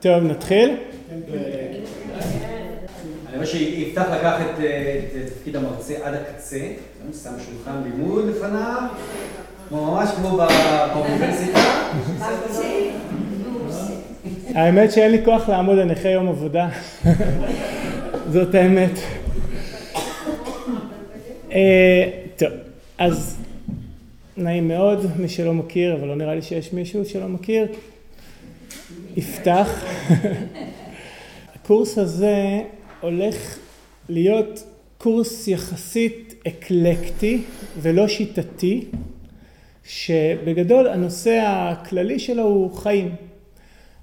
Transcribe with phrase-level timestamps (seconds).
[0.00, 0.76] טוב, נתחיל?
[3.28, 4.62] אני רואה שיפתח לקח את
[5.26, 6.60] תפקיד המרצה עד הקצה,
[7.22, 8.82] שם שולחן לימוד לפניו,
[9.70, 10.38] ממש כמו
[10.94, 11.58] באוניברסיטה.
[14.54, 16.68] האמת שאין לי כוח לעמוד לנכי יום עבודה,
[18.32, 18.98] זאת האמת.
[21.52, 22.48] אה, טוב,
[22.98, 23.36] אז
[24.36, 27.66] נעים מאוד, מי שלא מכיר, אבל לא נראה לי שיש מישהו שלא מכיר,
[29.18, 29.84] יפתח.
[31.54, 32.60] הקורס הזה
[33.00, 33.58] הולך
[34.08, 34.64] להיות
[34.98, 37.42] קורס יחסית אקלקטי
[37.80, 38.84] ולא שיטתי,
[39.84, 43.14] שבגדול הנושא הכללי שלו הוא חיים.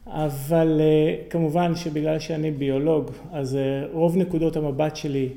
[0.08, 5.30] אבל אה, כמובן שבגלל שאני ביולוג, אז אה, רוב נקודות המבט שלי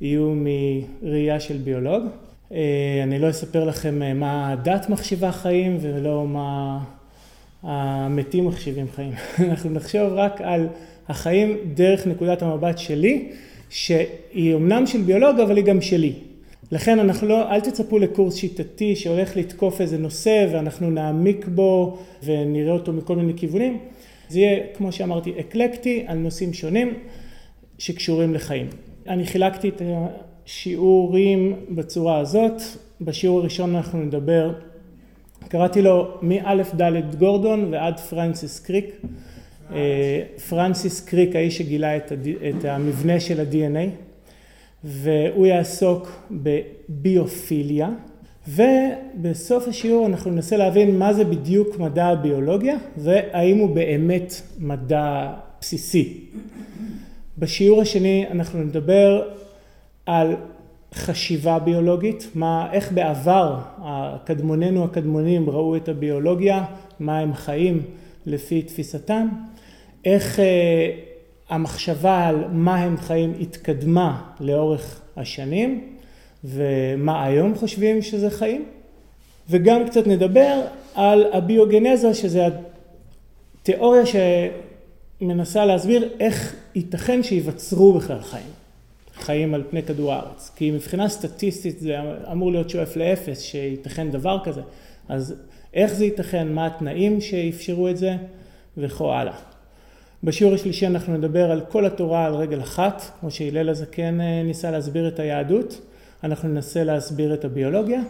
[0.00, 2.04] יהיו מראייה של ביולוג.
[2.52, 6.78] אה, אני לא אספר לכם מה הדת מחשיבה חיים ולא מה
[7.66, 9.12] המתים מחשיבים חיים.
[9.50, 10.68] אנחנו נחשוב רק על
[11.08, 13.28] החיים דרך נקודת המבט שלי,
[13.70, 16.12] שהיא אמנם של ביולוג אבל היא גם שלי.
[16.72, 22.72] לכן אנחנו לא, אל תצפו לקורס שיטתי שהולך לתקוף איזה נושא ואנחנו נעמיק בו ונראה
[22.72, 23.78] אותו מכל מיני כיוונים.
[24.28, 26.94] זה יהיה, כמו שאמרתי, אקלקטי על נושאים שונים
[27.78, 28.66] שקשורים לחיים.
[29.08, 29.82] אני חילקתי את
[30.46, 32.62] השיעורים בצורה הזאת.
[33.00, 34.52] בשיעור הראשון אנחנו נדבר,
[35.48, 39.00] קראתי לו מא' ד' גורדון ועד פרנסיס קריק.
[39.72, 42.26] אה, פרנסיס קריק, האיש שגילה את, הד...
[42.48, 43.90] את המבנה של ה-DNA,
[44.84, 47.90] והוא יעסוק בביופיליה,
[48.48, 56.20] ובסוף השיעור אנחנו ננסה להבין מה זה בדיוק מדע הביולוגיה, והאם הוא באמת מדע בסיסי.
[57.38, 59.28] בשיעור השני אנחנו נדבר
[60.06, 60.36] על
[60.96, 66.64] חשיבה ביולוגית, מה, איך בעבר הקדמוננו הקדמונים ראו את הביולוגיה,
[67.00, 67.82] מה הם חיים
[68.26, 69.28] לפי תפיסתם,
[70.04, 70.90] איך אה,
[71.48, 75.96] המחשבה על מה הם חיים התקדמה לאורך השנים
[76.44, 78.64] ומה היום חושבים שזה חיים
[79.50, 80.60] וגם קצת נדבר
[80.94, 82.46] על הביוגנזה שזה
[83.60, 84.02] התיאוריה
[85.20, 88.46] שמנסה להסביר איך ייתכן שייווצרו בכלל חיים,
[89.20, 90.50] חיים על פני כדור הארץ.
[90.56, 91.96] כי מבחינה סטטיסטית זה
[92.32, 94.60] אמור להיות שואף לאפס שייתכן דבר כזה.
[95.08, 95.34] אז
[95.74, 98.16] איך זה ייתכן, מה התנאים שאפשרו את זה?
[98.76, 99.34] וכו הלאה.
[100.24, 104.70] בשיעור השלישי אנחנו נדבר על כל התורה על רגל אחת, כמו שהלל הזקן אה, ניסה
[104.70, 105.80] להסביר את היהדות,
[106.24, 108.00] אנחנו ננסה להסביר את הביולוגיה,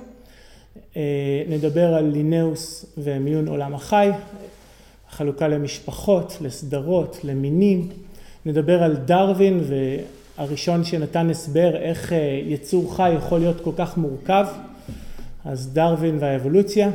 [0.96, 1.02] אה,
[1.48, 4.10] נדבר על לינאוס ומיון עולם החי,
[5.10, 7.88] חלוקה למשפחות, לסדרות, למינים,
[8.46, 9.60] נדבר על דרווין
[10.38, 14.46] והראשון שנתן הסבר איך אה, יצור חי יכול להיות כל כך מורכב,
[15.44, 16.90] אז דרווין והאבולוציה,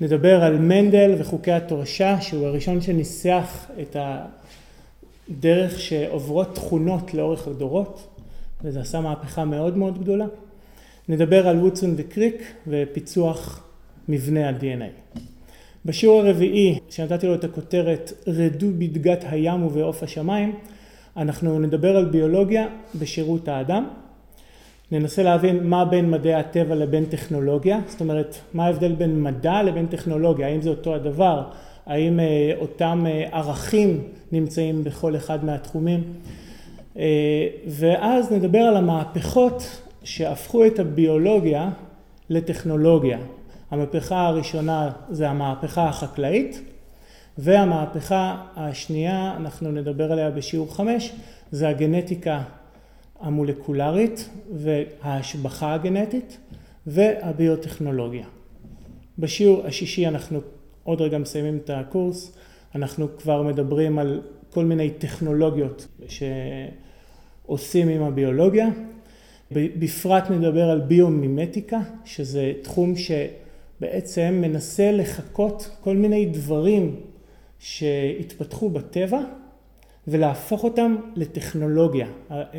[0.00, 3.96] נדבר על מנדל וחוקי התורשה, שהוא הראשון שניסח את
[5.28, 8.06] הדרך שעוברות תכונות לאורך הדורות,
[8.64, 10.26] וזה עשה מהפכה מאוד מאוד גדולה.
[11.08, 13.64] נדבר על וודסון וקריק ופיצוח
[14.08, 15.20] מבנה ה-DNA.
[15.84, 20.54] בשיעור הרביעי, שנתתי לו את הכותרת רדו בדגת הים ובעוף השמיים,
[21.16, 22.66] אנחנו נדבר על ביולוגיה
[22.98, 23.88] בשירות האדם.
[24.92, 29.86] ננסה להבין מה בין מדעי הטבע לבין טכנולוגיה, זאת אומרת מה ההבדל בין מדע לבין
[29.86, 31.42] טכנולוגיה, האם זה אותו הדבר,
[31.86, 34.02] האם אה, אותם אה, ערכים
[34.32, 36.02] נמצאים בכל אחד מהתחומים
[36.96, 41.70] אה, ואז נדבר על המהפכות שהפכו את הביולוגיה
[42.30, 43.18] לטכנולוגיה.
[43.70, 46.73] המהפכה הראשונה זה המהפכה החקלאית
[47.38, 51.12] והמהפכה השנייה, אנחנו נדבר עליה בשיעור חמש,
[51.50, 52.42] זה הגנטיקה
[53.20, 56.38] המולקולרית וההשבחה הגנטית
[56.86, 58.26] והביוטכנולוגיה.
[59.18, 60.40] בשיעור השישי אנחנו
[60.82, 62.36] עוד רגע מסיימים את הקורס,
[62.74, 65.88] אנחנו כבר מדברים על כל מיני טכנולוגיות
[67.46, 68.68] שעושים עם הביולוגיה.
[69.52, 76.96] בפרט נדבר על ביומימטיקה, שזה תחום שבעצם מנסה לחקות כל מיני דברים
[77.64, 79.20] שהתפתחו בטבע
[80.08, 82.06] ולהפוך אותם לטכנולוגיה.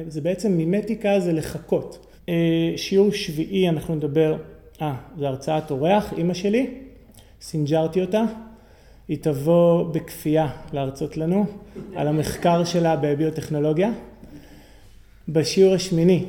[0.08, 2.06] זה בעצם מימטיקה זה לחכות.
[2.30, 4.38] אה, שיעור שביעי אנחנו נדבר,
[4.82, 6.68] אה, זה הרצאת אורח, אימא שלי,
[7.42, 8.24] סינג'רתי אותה,
[9.08, 11.46] היא תבוא בכפייה להרצות לנו
[11.96, 13.92] על המחקר שלה בביוטכנולוגיה.
[15.30, 16.26] בשיעור השמיני,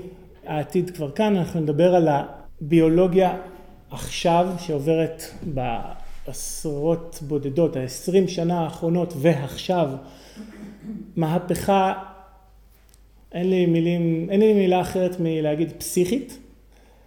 [0.47, 3.37] העתיד כבר כאן, אנחנו נדבר על הביולוגיה
[3.91, 5.23] עכשיו שעוברת
[6.27, 9.89] בעשרות בודדות, העשרים שנה האחרונות ועכשיו
[11.17, 11.93] מהפכה,
[13.33, 16.39] אין לי מילים, אין לי מילה אחרת מלהגיד פסיכית,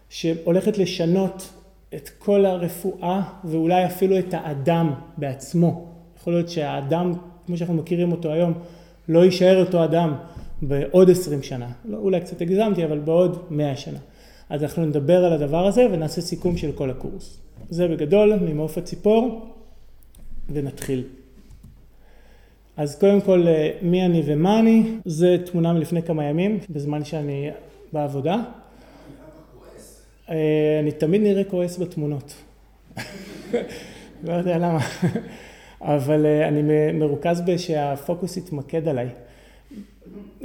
[0.09, 1.49] שהולכת לשנות
[1.95, 5.87] את כל הרפואה ואולי אפילו את האדם בעצמו.
[6.19, 7.13] יכול להיות שהאדם
[7.45, 8.53] כמו שאנחנו מכירים אותו היום,
[9.09, 10.15] לא יישאר אותו אדם
[10.61, 11.71] בעוד עשרים שנה.
[11.85, 13.99] לא, אולי קצת הגזמתי, אבל בעוד מאה שנה.
[14.49, 17.39] אז אנחנו נדבר על הדבר הזה ונעשה סיכום של כל הקורס.
[17.69, 19.49] זה בגדול ממעוף הציפור,
[20.53, 21.03] ונתחיל.
[22.77, 27.49] אז קודם כל, אה, מי אני ומה אני, זה תמונה מלפני כמה ימים, בזמן שאני
[27.93, 28.35] בעבודה.
[30.29, 32.33] אה, אני תמיד נראה כועס בתמונות.
[34.27, 34.79] לא יודע למה.
[35.81, 39.09] אבל אה, אני מרוכז בשהפוקוס יתמקד עליי.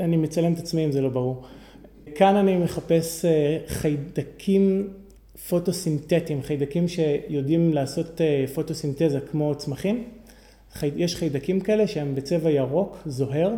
[0.00, 1.44] אני מצלם את עצמי אם זה לא ברור.
[2.14, 3.24] כאן אני מחפש
[3.66, 4.88] חיידקים
[5.48, 8.20] פוטוסינתטיים, חיידקים שיודעים לעשות
[8.54, 10.04] פוטוסינתזה כמו צמחים.
[10.82, 13.50] יש חיידקים כאלה שהם בצבע ירוק, זוהר,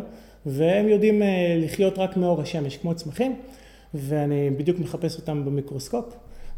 [0.45, 3.35] והם יודעים אה, לחיות רק מאור השמש, כמו צמחים,
[3.93, 6.05] ואני בדיוק מחפש אותם במיקרוסקופ,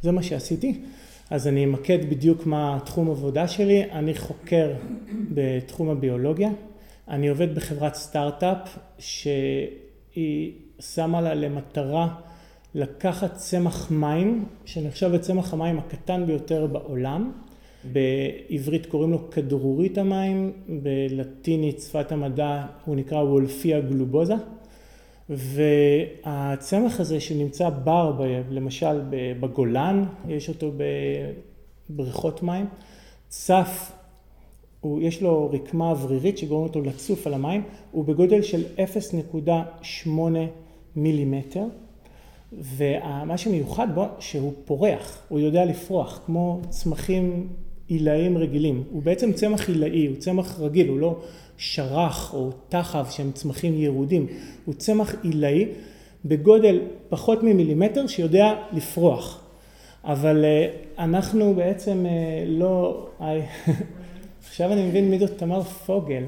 [0.01, 0.81] זה מה שעשיתי.
[1.29, 4.73] אז אני אמקד בדיוק מה תחום עבודה שלי, אני חוקר
[5.33, 6.49] בתחום הביולוגיה,
[7.07, 12.07] אני עובד בחברת סטארט-אפ שהיא שמה לה למטרה
[12.75, 17.31] לקחת צמח מים, שנחשב לצמח המים הקטן ביותר בעולם,
[17.83, 20.51] בעברית קוראים לו כדרורית המים,
[20.83, 24.33] בלטינית שפת המדע הוא נקרא וולפיה גלובוזה.
[25.29, 29.01] והצמח הזה שנמצא בר למשל
[29.39, 30.71] בגולן, יש אותו
[31.89, 32.65] בבריכות מים,
[33.27, 33.91] צף,
[34.81, 38.63] הוא, יש לו רקמה אוורירית שגורמת אותו לצוף על המים, הוא בגודל של
[40.05, 40.09] 0.8
[40.95, 41.63] מילימטר
[42.53, 47.47] ומה שמיוחד בו שהוא פורח, הוא יודע לפרוח כמו צמחים
[47.87, 48.83] עילאיים רגילים.
[48.91, 51.19] הוא בעצם צמח עילאי, הוא צמח רגיל, הוא לא
[51.57, 54.27] שרח או תחב שהם צמחים ירודים,
[54.65, 55.65] הוא צמח עילאי
[56.25, 56.79] בגודל
[57.09, 59.41] פחות ממילימטר שיודע לפרוח.
[60.03, 60.67] אבל אה,
[61.03, 63.07] אנחנו בעצם אה, לא...
[64.47, 66.23] עכשיו אני מבין מי זאת תמר פוגל.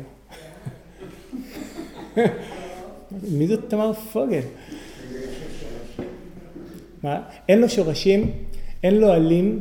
[3.37, 4.41] מי זאת תמר פוגל?
[7.03, 7.21] מה?
[7.49, 8.31] אין לו שורשים,
[8.83, 9.59] אין לו עלים,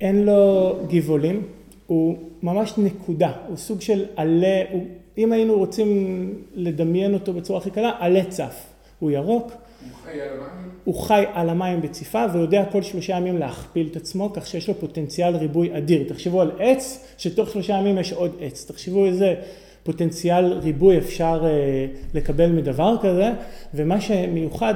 [0.00, 1.42] אין לו גבעולים,
[1.86, 4.86] הוא ממש נקודה, הוא סוג של עלה, הוא,
[5.18, 8.66] אם היינו רוצים לדמיין אותו בצורה הכי קלה, עלה צף.
[8.98, 13.38] הוא ירוק, הוא חי על המים, הוא חי על המים בציפה ויודע כל שלושה ימים
[13.38, 16.04] להכפיל את עצמו, כך שיש לו פוטנציאל ריבוי אדיר.
[16.08, 18.64] תחשבו על עץ, שתוך שלושה ימים יש עוד עץ.
[18.64, 19.34] תחשבו איזה
[19.82, 23.32] פוטנציאל ריבוי אפשר אה, לקבל מדבר כזה,
[23.74, 24.74] ומה שמיוחד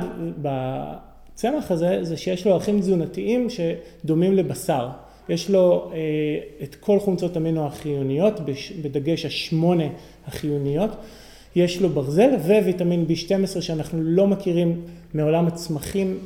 [1.40, 4.88] בצמח הזה, זה שיש לו ערכים תזונתיים שדומים לבשר.
[5.28, 5.98] יש לו אה,
[6.62, 8.40] את כל חומצות אמינו החיוניות,
[8.82, 9.84] בדגש השמונה
[10.26, 10.90] החיוניות.
[11.56, 14.81] יש לו ברזל וויטמין B12 שאנחנו לא מכירים
[15.14, 16.19] מעולם הצמחים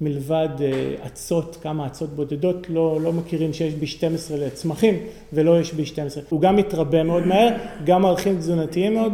[0.00, 4.94] מלבד אה, אצות, כמה אצות בודדות, לא, לא מכירים שיש B12 לצמחים
[5.32, 6.20] ולא יש B12.
[6.28, 7.48] הוא גם מתרבה מאוד מהר,
[7.84, 9.12] גם ערכים תזונתיים מאוד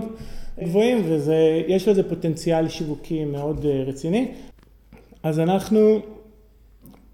[0.62, 4.28] גבוהים ויש לזה פוטנציאל שיווקי מאוד אה, רציני.
[5.24, 6.00] אז אנחנו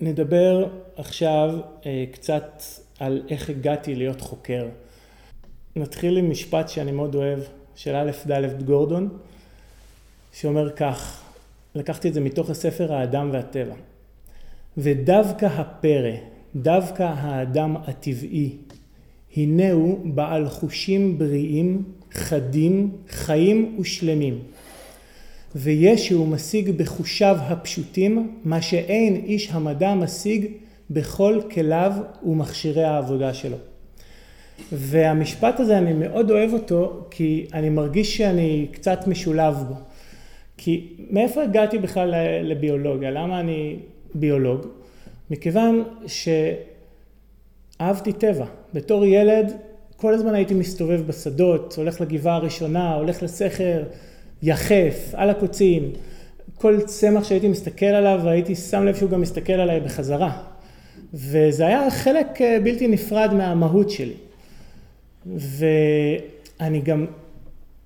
[0.01, 2.63] נדבר עכשיו אה, קצת
[2.99, 4.69] על איך הגעתי להיות חוקר.
[5.77, 7.39] נתחיל עם משפט שאני מאוד אוהב,
[7.77, 9.09] של א' ד' גורדון,
[10.33, 11.23] שאומר כך,
[11.75, 13.75] לקחתי את זה מתוך הספר האדם והטבע.
[14.79, 16.17] ודווקא הפרא,
[16.57, 18.57] דווקא האדם הטבעי,
[19.37, 24.43] הנה הוא בעל חושים בריאים, חדים, חיים ושלמים.
[25.57, 30.47] וישו משיג בחושיו הפשוטים מה שאין איש המדע משיג
[30.91, 31.93] בכל כליו
[32.27, 33.57] ומכשירי העבודה שלו.
[34.73, 39.75] והמשפט הזה אני מאוד אוהב אותו כי אני מרגיש שאני קצת משולב בו.
[40.57, 43.11] כי מאיפה הגעתי בכלל לביולוגיה?
[43.11, 43.77] למה אני
[44.15, 44.67] ביולוג?
[45.31, 45.85] מכיוון
[47.81, 48.47] שאהבתי טבע.
[48.75, 49.53] בתור ילד
[49.97, 53.83] כל הזמן הייתי מסתובב בשדות, הולך לגבעה הראשונה, הולך לסכר,
[54.43, 55.93] יחף, על הקוצים.
[56.55, 60.43] כל צמח שהייתי מסתכל עליו הייתי שם לב שהוא גם מסתכל עליי בחזרה.
[61.15, 64.15] וזה היה חלק אה, בלתי נפרד מהמהות שלי.
[65.27, 67.07] ואני גם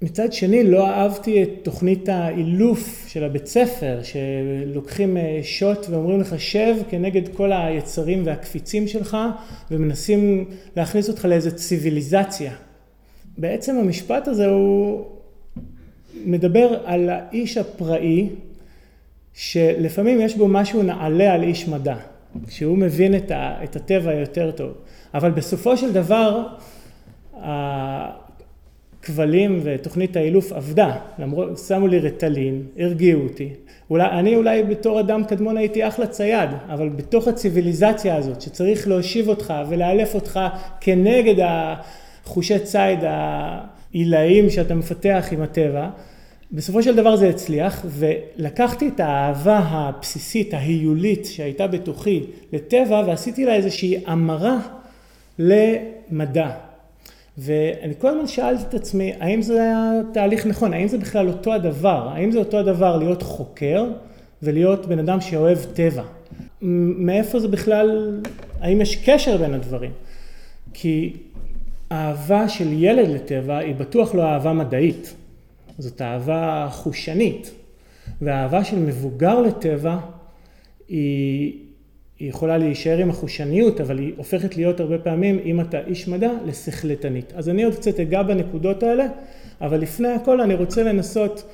[0.02, 6.40] מצד שני לא אהבתי את תוכנית האילוף של הבית ספר, שלוקחים אה, שוט ואומרים לך
[6.40, 9.16] שב כנגד כל היצרים והקפיצים שלך
[9.70, 10.44] ומנסים
[10.76, 12.52] להכניס אותך לאיזה ציוויליזציה.
[13.38, 15.04] בעצם המשפט הזה הוא
[16.25, 18.28] מדבר על האיש הפראי
[19.35, 21.97] שלפעמים יש בו משהו נעלה על איש מדע.
[22.49, 24.73] שהוא מבין את, ה, את הטבע יותר טוב.
[25.14, 26.47] אבל בסופו של דבר,
[29.02, 33.49] הכבלים ותוכנית האילוף עבדה, למרות, שמו לי רטלין, הרגיעו אותי.
[33.90, 39.28] אולי, אני אולי בתור אדם קדמון הייתי אחלה צייד, אבל בתוך הציוויליזציה הזאת, שצריך להושיב
[39.28, 40.40] אותך ולאלף אותך
[40.80, 42.99] כנגד החושי ציד
[43.94, 45.88] עילאים שאתה מפתח עם הטבע,
[46.52, 52.22] בסופו של דבר זה הצליח, ולקחתי את האהבה הבסיסית, ההיולית שהייתה בתוכי
[52.52, 54.58] לטבע, ועשיתי לה איזושהי המרה
[55.38, 56.50] למדע.
[57.38, 60.72] ואני כל הזמן שאלתי את עצמי, האם זה היה תהליך נכון?
[60.72, 62.08] האם זה בכלל אותו הדבר?
[62.14, 63.84] האם זה אותו הדבר להיות חוקר
[64.42, 66.04] ולהיות בן אדם שאוהב טבע?
[66.62, 68.20] מאיפה זה בכלל,
[68.60, 69.90] האם יש קשר בין הדברים?
[70.72, 71.16] כי
[71.94, 75.14] אהבה של ילד לטבע היא בטוח לא אהבה מדעית.
[75.78, 77.50] זאת אהבה חושנית.
[78.22, 79.98] והאהבה של מבוגר לטבע
[80.88, 81.58] היא,
[82.18, 86.30] היא יכולה להישאר עם החושניות, אבל היא הופכת להיות הרבה פעמים, אם אתה איש מדע,
[86.46, 87.32] לשכלתנית.
[87.34, 89.06] אז אני עוד קצת אגע בנקודות האלה,
[89.60, 91.44] אבל לפני הכל אני רוצה לנסות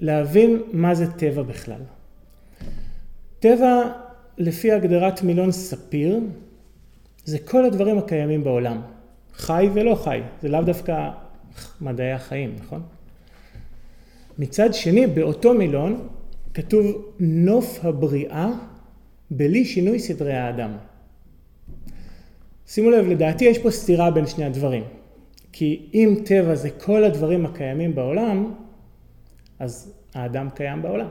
[0.00, 1.80] להבין מה זה טבע בכלל.
[3.40, 3.92] טבע,
[4.38, 6.18] לפי הגדרת מילון ספיר,
[7.24, 8.80] זה כל הדברים הקיימים בעולם.
[9.40, 11.10] חי ולא חי, זה לאו דווקא
[11.80, 12.82] מדעי החיים, נכון?
[14.38, 16.08] מצד שני, באותו מילון
[16.54, 18.48] כתוב נוף הבריאה
[19.30, 20.70] בלי שינוי סדרי האדם.
[22.66, 24.84] שימו לב, לדעתי יש פה סתירה בין שני הדברים.
[25.52, 28.54] כי אם טבע זה כל הדברים הקיימים בעולם,
[29.58, 31.08] אז האדם קיים בעולם.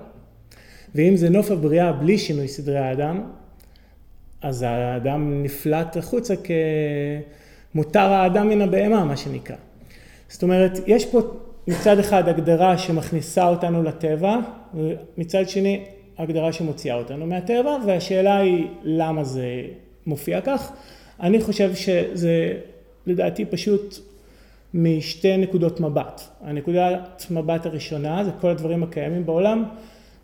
[0.95, 3.31] ואם זה נוף הבריאה בלי שינוי סדרי האדם,
[4.41, 6.35] אז האדם נפלט החוצה
[7.73, 9.55] כמותר האדם מן הבהמה, מה שנקרא.
[10.29, 11.21] זאת אומרת, יש פה
[11.67, 14.37] מצד אחד הגדרה שמכניסה אותנו לטבע,
[14.73, 15.83] ומצד שני
[16.17, 19.45] הגדרה שמוציאה אותנו מהטבע, והשאלה היא למה זה
[20.05, 20.71] מופיע כך.
[21.19, 22.53] אני חושב שזה
[23.05, 23.99] לדעתי פשוט
[24.73, 26.21] משתי נקודות מבט.
[26.41, 29.63] הנקודת מבט הראשונה זה כל הדברים הקיימים בעולם,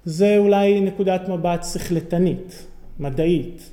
[0.05, 2.65] זה אולי נקודת מבט שכלתנית,
[2.99, 3.71] מדעית.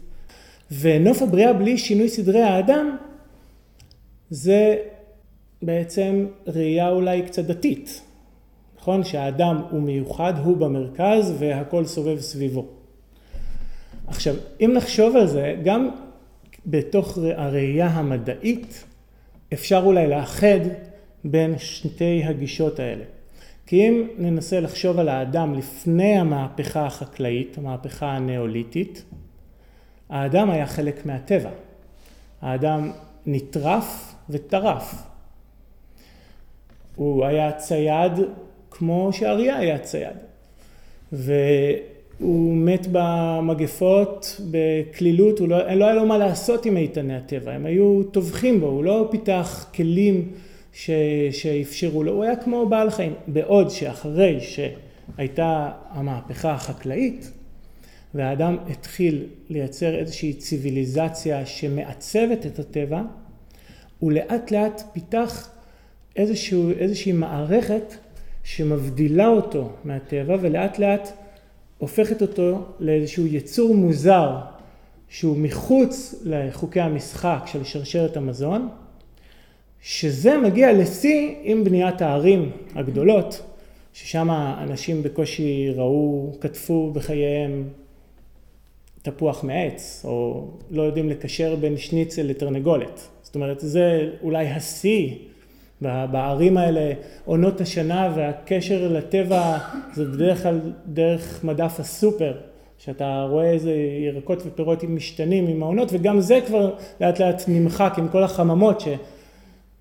[0.81, 2.97] ונוף הבריאה בלי שינוי סדרי האדם
[4.33, 4.77] זה
[5.63, 8.03] בעצם ראייה אולי קצת דתית,
[8.79, 9.05] נכון?
[9.05, 12.67] שהאדם הוא מיוחד, הוא במרכז והכל סובב סביבו.
[14.07, 15.89] עכשיו, אם נחשוב על זה, גם
[16.67, 18.85] בתוך הראייה המדעית
[19.53, 20.61] אפשר אולי לאחד
[21.25, 23.05] בין שתי הגישות האלה.
[23.67, 29.05] כי אם ננסה לחשוב על האדם לפני המהפכה החקלאית, המהפכה הנאוליתית,
[30.09, 31.51] האדם היה חלק מהטבע.
[32.43, 32.91] האדם
[33.27, 34.95] נטרף וטרף.
[36.97, 38.13] הוא היה צייד
[38.71, 40.17] כמו שאריה היה צייד.
[41.13, 48.03] והוא מת במגפות, בקלילות, לא, לא היה לו מה לעשות עם איתני הטבע, הם היו
[48.11, 50.33] טובחים בו, הוא לא פיתח כלים
[50.73, 50.91] ש,
[51.31, 53.15] שאפשרו לו, הוא היה כמו בעל חיים.
[53.27, 57.33] בעוד שאחרי שהייתה המהפכה החקלאית,
[58.15, 63.03] והאדם התחיל לייצר איזושהי ציוויליזציה שמעצבת את הטבע,
[64.03, 65.51] הוא לאט לאט פיתח
[66.17, 67.95] איזשהו, איזושהי מערכת
[68.45, 71.09] שמבדילה אותו מהטבע ולאט לאט
[71.79, 74.37] הופכת אותו לאיזשהו יצור מוזר
[75.09, 78.69] שהוא מחוץ לחוקי המשחק של שרשרת המזון,
[79.83, 83.43] שזה מגיע לשיא עם בניית הערים הגדולות,
[83.93, 84.31] ששם
[84.63, 87.69] אנשים בקושי ראו, כתפו בחייהם
[89.03, 93.09] תפוח מעץ, או לא יודעים לקשר בין שניצל לתרנגולת.
[93.33, 95.15] זאת אומרת, זה אולי השיא
[95.81, 96.93] בערים האלה,
[97.25, 99.59] עונות השנה והקשר לטבע
[99.93, 102.33] זה בדרך כלל דרך מדף הסופר,
[102.79, 103.73] שאתה רואה איזה
[104.07, 108.83] ירקות ופירות עם משתנים עם העונות, וגם זה כבר לאט לאט נמחק עם כל החממות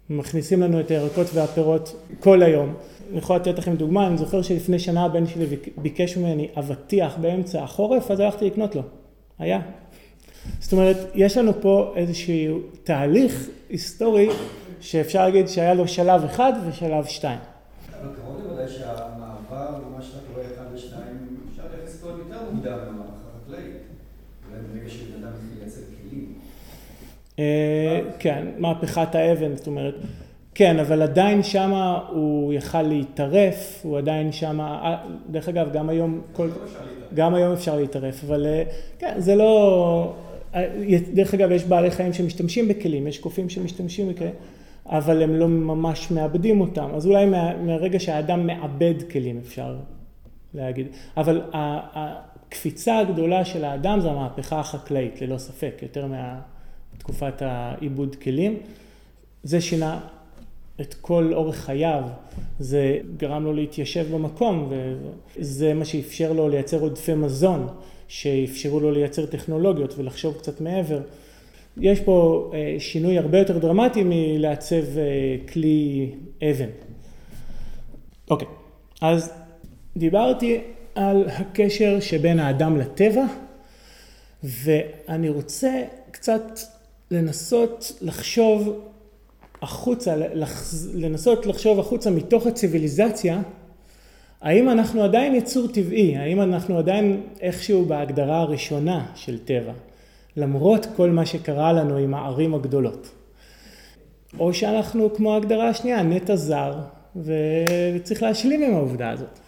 [0.10, 2.74] שמכניסים לנו את הירקות והפירות כל היום.
[3.10, 5.46] אני יכול לתת לכם דוגמה, אני זוכר שלפני שנה הבן שלי
[5.78, 8.82] ביקש ממני אבטיח באמצע החורף, אז הלכתי לקנות לו.
[9.40, 9.60] היה.
[10.60, 14.30] זאת אומרת, יש לנו פה איזשהו תהליך היסטורי
[14.82, 17.40] שאפשר להגיד שהיה לו שלב אחד ושלב שתיים.
[18.02, 23.14] אבל קרוב לוודאי שהמעבר ממה שאתה קורא אחד ושתיים, אפשר לייחס אותו יותר מוקדם מהמערכה
[23.36, 23.76] החקלאית.
[24.50, 26.34] אולי ברגע שבן אדם מתחיל לייצר כלים.
[27.40, 29.96] אה, כן, מהפכת האבן, זאת אומרת,
[30.56, 34.98] כן, אבל עדיין שמה הוא יכל להתערף, הוא עדיין שמה, אה,
[35.30, 36.50] דרך אגב, גם היום, כל,
[37.14, 38.64] גם היום אפשר להתערף, אבל אה,
[39.00, 40.14] כן, זה לא,
[41.14, 44.34] דרך אגב, יש בעלי חיים שמשתמשים בכלים, יש קופים שמשתמשים בכלים.
[44.86, 46.90] אבל הם לא ממש מאבדים אותם.
[46.96, 49.78] אז אולי מה, מהרגע שהאדם מאבד כלים אפשר
[50.54, 50.88] להגיד.
[51.18, 56.08] אבל הקפיצה הגדולה של האדם זה המהפכה החקלאית, ללא ספק, יותר
[56.96, 58.58] מתקופת העיבוד כלים.
[59.44, 60.00] זה שינה
[60.82, 62.04] את כל אורך חייו,
[62.60, 64.72] זה גרם לו להתיישב במקום,
[65.38, 67.68] וזה מה שאפשר לו לייצר עודפי מזון,
[68.12, 71.02] שאפשרו לו לייצר טכנולוגיות ולחשוב קצת מעבר.
[71.78, 76.10] יש פה אה, שינוי הרבה יותר דרמטי מלעצב אה, כלי
[76.44, 76.70] אבן.
[78.30, 78.48] אוקיי,
[79.02, 79.34] אז
[79.98, 80.62] דיברתי
[80.96, 83.26] על הקשר שבין האדם לטבע,
[84.44, 86.60] ואני רוצה קצת
[87.12, 88.80] לנסות לחשוב
[89.62, 90.16] החוצה,
[90.94, 93.42] לנסות לחשוב החוצה מתוך הציוויליזציה,
[94.42, 99.74] האם אנחנו עדיין יצור טבעי, האם אנחנו עדיין איכשהו בהגדרה הראשונה של טבע,
[100.38, 103.12] למרות כל מה שקרה לנו עם הערים הגדולות.
[104.40, 106.74] או שאנחנו כמו ההגדרה השנייה, נטע זר,
[107.16, 109.40] וצריך להשלים עם העובדה הזאת.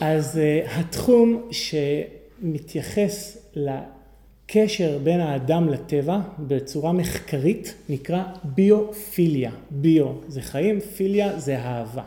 [0.00, 9.50] אז uh, התחום שמתייחס לקשר בין האדם לטבע בצורה מחקרית נקרא ביופיליה.
[9.70, 12.04] ביו זה חיים, פיליה זה אהבה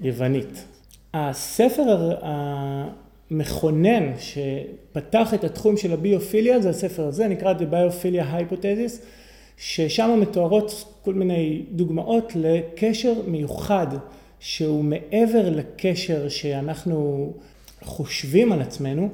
[0.00, 0.64] ביוונית.
[1.14, 2.16] הספר
[3.30, 9.02] המכונן שפתח את התחום של הביופיליה זה הספר הזה, נקרא The Biophilia Hypothesis,
[9.56, 13.86] ששם מתוארות כל מיני דוגמאות לקשר מיוחד
[14.40, 17.32] שהוא מעבר לקשר שאנחנו
[17.82, 19.08] חושבים על עצמנו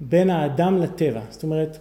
[0.00, 1.20] בין האדם לטבע.
[1.30, 1.78] זאת אומרת,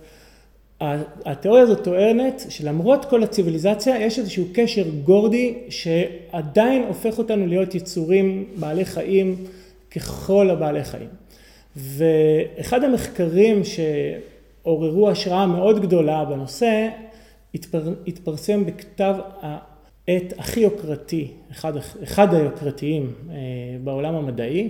[1.25, 8.45] התיאוריה הזאת טוענת שלמרות כל הציוויליזציה יש איזשהו קשר גורדי שעדיין הופך אותנו להיות יצורים
[8.55, 9.36] בעלי חיים
[9.95, 11.09] ככל הבעלי חיים.
[11.75, 16.89] ואחד המחקרים שעוררו השראה מאוד גדולה בנושא
[17.55, 23.36] התפר, התפרסם בכתב העת הכי יוקרתי, אחד, אחד היוקרתיים אה,
[23.83, 24.69] בעולם המדעי.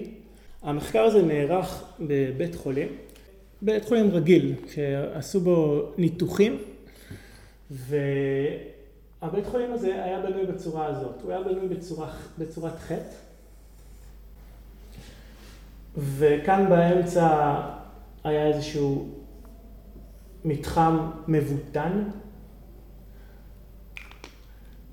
[0.64, 2.88] המחקר הזה נערך בבית חולים
[3.62, 6.58] בית חולים רגיל, שעשו בו ניתוחים,
[7.72, 13.16] והבית חולים הזה היה בנוי בצורה הזאת, הוא היה בנוי בצורה, בצורת חטא,
[15.98, 17.56] וכאן באמצע
[18.24, 19.08] היה איזשהו
[20.46, 22.04] מתחם מבוטן,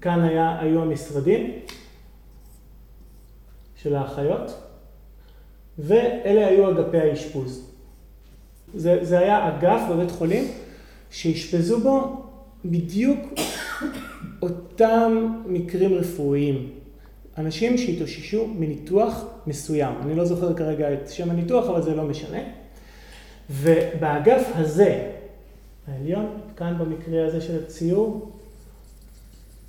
[0.01, 1.61] כאן היה, היו המשרדים
[3.77, 4.51] של האחיות,
[5.79, 7.66] ואלה היו אגפי האשפוז.
[8.75, 10.45] זה, זה היה אגף בבית חולים
[11.11, 12.23] שאשפזו בו
[12.65, 13.19] בדיוק
[14.43, 16.71] אותם מקרים רפואיים.
[17.39, 19.95] אנשים שהתאוששו מניתוח מסוים.
[20.03, 22.39] אני לא זוכר כרגע את שם הניתוח, אבל זה לא משנה.
[23.51, 25.11] ובאגף הזה,
[25.89, 26.27] העליון,
[26.57, 28.31] כאן במקרה הזה של הציור,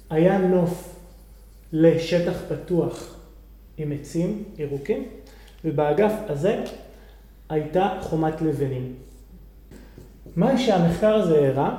[0.09, 0.95] היה נוף
[1.73, 3.15] לשטח פתוח
[3.77, 5.05] עם עצים ירוקים,
[5.65, 6.63] ובאגף הזה
[7.49, 8.93] הייתה חומת לבנים.
[10.35, 11.75] מה שהמחקר הזה הראה,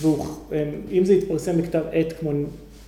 [0.00, 2.30] ואם זה יתפרסם בכתב עת כמו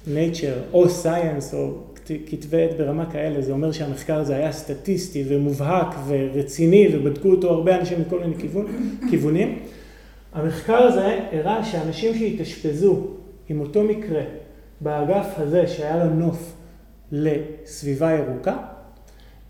[0.07, 1.71] Nature או Science או
[2.07, 7.81] כתבי עת ברמה כאלה, זה אומר שהמחקר הזה היה סטטיסטי ומובהק ורציני ובדקו אותו הרבה
[7.81, 8.67] אנשים מכל מיני כיוון,
[9.11, 9.59] כיוונים.
[10.33, 13.07] המחקר הזה הראה שאנשים שהתאשפזו
[13.49, 14.23] עם אותו מקרה
[14.81, 16.53] באגף הזה שהיה לו נוף
[17.13, 18.57] לסביבה ירוקה,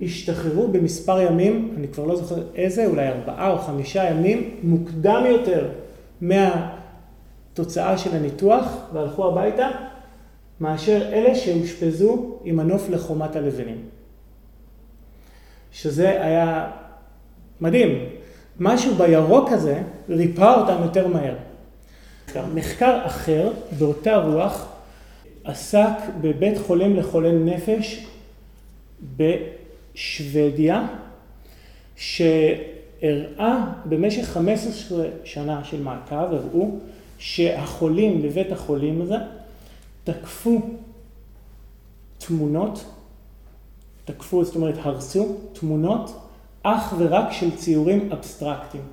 [0.01, 5.69] השתחררו במספר ימים, אני כבר לא זוכר איזה, אולי ארבעה או חמישה ימים, מוקדם יותר
[6.21, 9.69] מהתוצאה של הניתוח והלכו הביתה,
[10.61, 13.77] מאשר אלה שאושפזו עם הנוף לחומת הלבנים.
[15.73, 16.71] שזה היה
[17.61, 18.05] מדהים.
[18.61, 21.35] משהו בירוק הזה ריפא אותם יותר מהר.
[22.55, 24.69] מחקר אחר באותה רוח
[25.45, 28.07] עסק בבית חולים לחולי נפש
[29.99, 30.87] שוודיה,
[31.97, 36.79] שהראה במשך 15 שנה של מעקב, הראו
[37.19, 39.17] שהחולים בבית החולים הזה
[40.05, 40.61] תקפו
[42.19, 42.85] תמונות,
[44.05, 46.17] תקפו, זאת אומרת הרסו תמונות
[46.63, 48.85] אך ורק של ציורים אבסטרקטיים.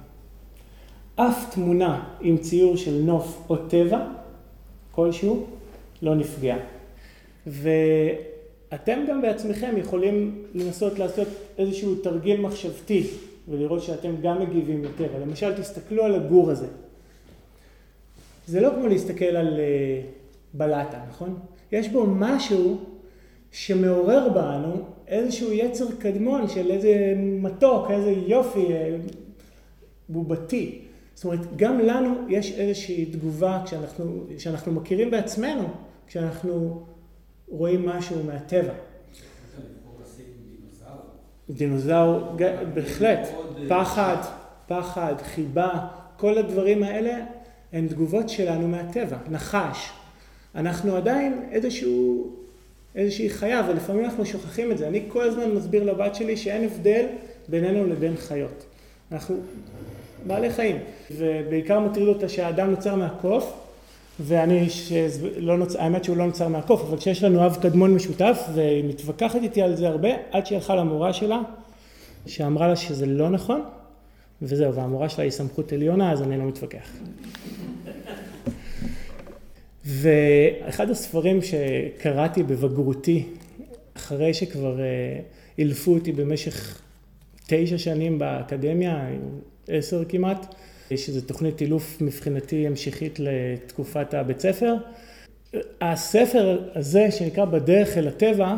[1.15, 4.07] אף תמונה עם ציור של נוף או טבע
[4.91, 5.45] כלשהו
[6.01, 6.57] לא נפגעה.
[8.75, 13.07] אתם גם בעצמכם יכולים לנסות לעשות איזשהו תרגיל מחשבתי
[13.47, 15.07] ולראות שאתם גם מגיבים יותר.
[15.21, 16.67] למשל, תסתכלו על הגור הזה.
[18.47, 20.01] זה לא כמו להסתכל על אה,
[20.53, 21.39] בלטה, נכון?
[21.71, 22.77] יש בו משהו
[23.51, 24.73] שמעורר בנו
[25.07, 28.95] איזשהו יצר קדמון של איזה מתוק, איזה יופי אה,
[30.09, 30.81] בובתי.
[31.15, 35.67] זאת אומרת, גם לנו יש איזושהי תגובה כשאנחנו, כשאנחנו מכירים בעצמנו,
[36.07, 36.85] כשאנחנו
[37.47, 38.73] רואים משהו מהטבע.
[41.49, 42.37] דינוזאור,
[42.73, 43.27] בהחלט,
[43.69, 44.17] פחד,
[44.67, 47.25] פחד, חיבה, כל הדברים האלה
[47.73, 49.89] הן תגובות שלנו מהטבע, נחש.
[50.55, 52.29] אנחנו עדיין איזשהו,
[52.95, 54.87] איזושהי חיה, ולפעמים אנחנו שוכחים את זה.
[54.87, 57.05] אני כל הזמן מסביר לבת שלי שאין הבדל
[57.47, 58.65] בינינו לבין חיות.
[59.11, 59.35] אנחנו
[60.27, 60.77] בעלי חיים,
[61.11, 63.64] ובעיקר מטריד אותה שהאדם נוצר מהקוף,
[64.19, 65.75] ואני, שלא נוצ...
[65.75, 69.75] האמת שהוא לא נוצר מהקוף, אבל כשיש לנו אב קדמון משותף, והיא מתווכחת איתי על
[69.75, 71.41] זה הרבה, עד שהיא הלכה למורה שלה,
[72.25, 73.61] שאמרה לה שזה לא נכון,
[74.41, 76.91] וזהו, והמורה שלה היא סמכות עליונה, אז אני לא מתווכח.
[79.85, 83.23] ואחד הספרים שקראתי בבגרותי,
[83.97, 84.79] אחרי שכבר
[85.57, 86.81] אילפו אותי במשך
[87.47, 89.07] תשע שנים באקדמיה,
[89.67, 90.55] עשר כמעט,
[90.95, 94.73] שזו תוכנית אילוף מבחינתי המשכית לתקופת הבית ספר.
[95.81, 98.55] הספר הזה שנקרא בדרך אל הטבע,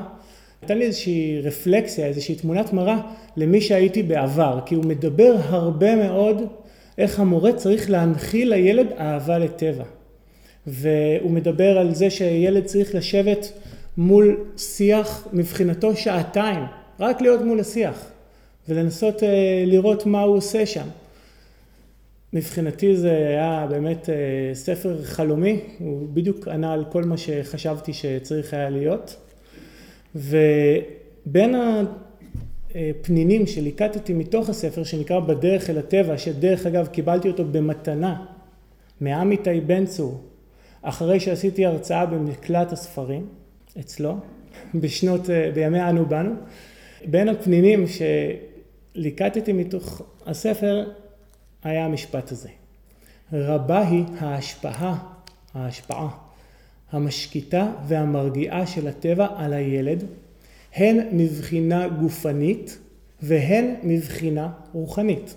[0.64, 2.98] נתן לי איזושהי רפלקסיה, איזושהי תמונת מראה
[3.38, 6.44] למי שהייתי בעבר, כי הוא מדבר הרבה מאוד
[6.98, 9.84] איך המורה צריך להנחיל לילד אהבה לטבע.
[10.68, 13.52] והוא מדבר על זה שילד צריך לשבת
[13.98, 16.64] מול שיח מבחינתו שעתיים,
[17.00, 18.12] רק להיות מול השיח,
[18.70, 19.24] ולנסות
[19.66, 20.88] לראות מה הוא עושה שם.
[22.34, 24.10] מבחינתי זה היה באמת
[24.54, 29.16] ספר חלומי, הוא בדיוק ענה על כל מה שחשבתי שצריך היה להיות.
[30.16, 31.56] ובין
[32.76, 38.26] הפנינים שליקטתי מתוך הספר שנקרא בדרך אל הטבע, שדרך אגב קיבלתי אותו במתנה
[39.02, 40.22] מעמיתי בן צור,
[40.82, 43.28] אחרי שעשיתי הרצאה במקלט הספרים
[43.80, 44.16] אצלו,
[44.76, 45.22] בשנות,
[45.54, 46.32] בימי אנו באנו,
[47.06, 47.86] בין הפנינים
[48.96, 50.86] שליקטתי מתוך הספר
[51.68, 52.50] היה המשפט הזה.
[53.34, 54.98] רבה היא ההשפעה,
[55.54, 56.08] ההשפעה
[56.92, 60.04] המשקיטה והמרגיעה של הטבע על הילד,
[60.76, 62.78] הן מבחינה גופנית
[63.22, 65.36] והן מבחינה רוחנית.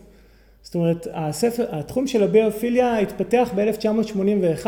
[0.62, 4.66] זאת אומרת, הספר, התחום של הביופיליה התפתח ב-1981,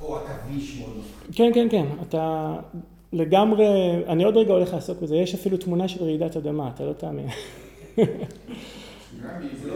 [0.00, 0.96] או עכביש מאוד.
[1.32, 1.86] כן, כן, כן.
[2.08, 2.54] אתה
[3.12, 3.66] לגמרי,
[4.08, 5.16] אני עוד רגע הולך לעסוק בזה.
[5.16, 7.26] יש אפילו תמונה של רעידת אדמה, אתה לא תאמין.
[7.96, 8.04] זה
[9.64, 9.74] לא.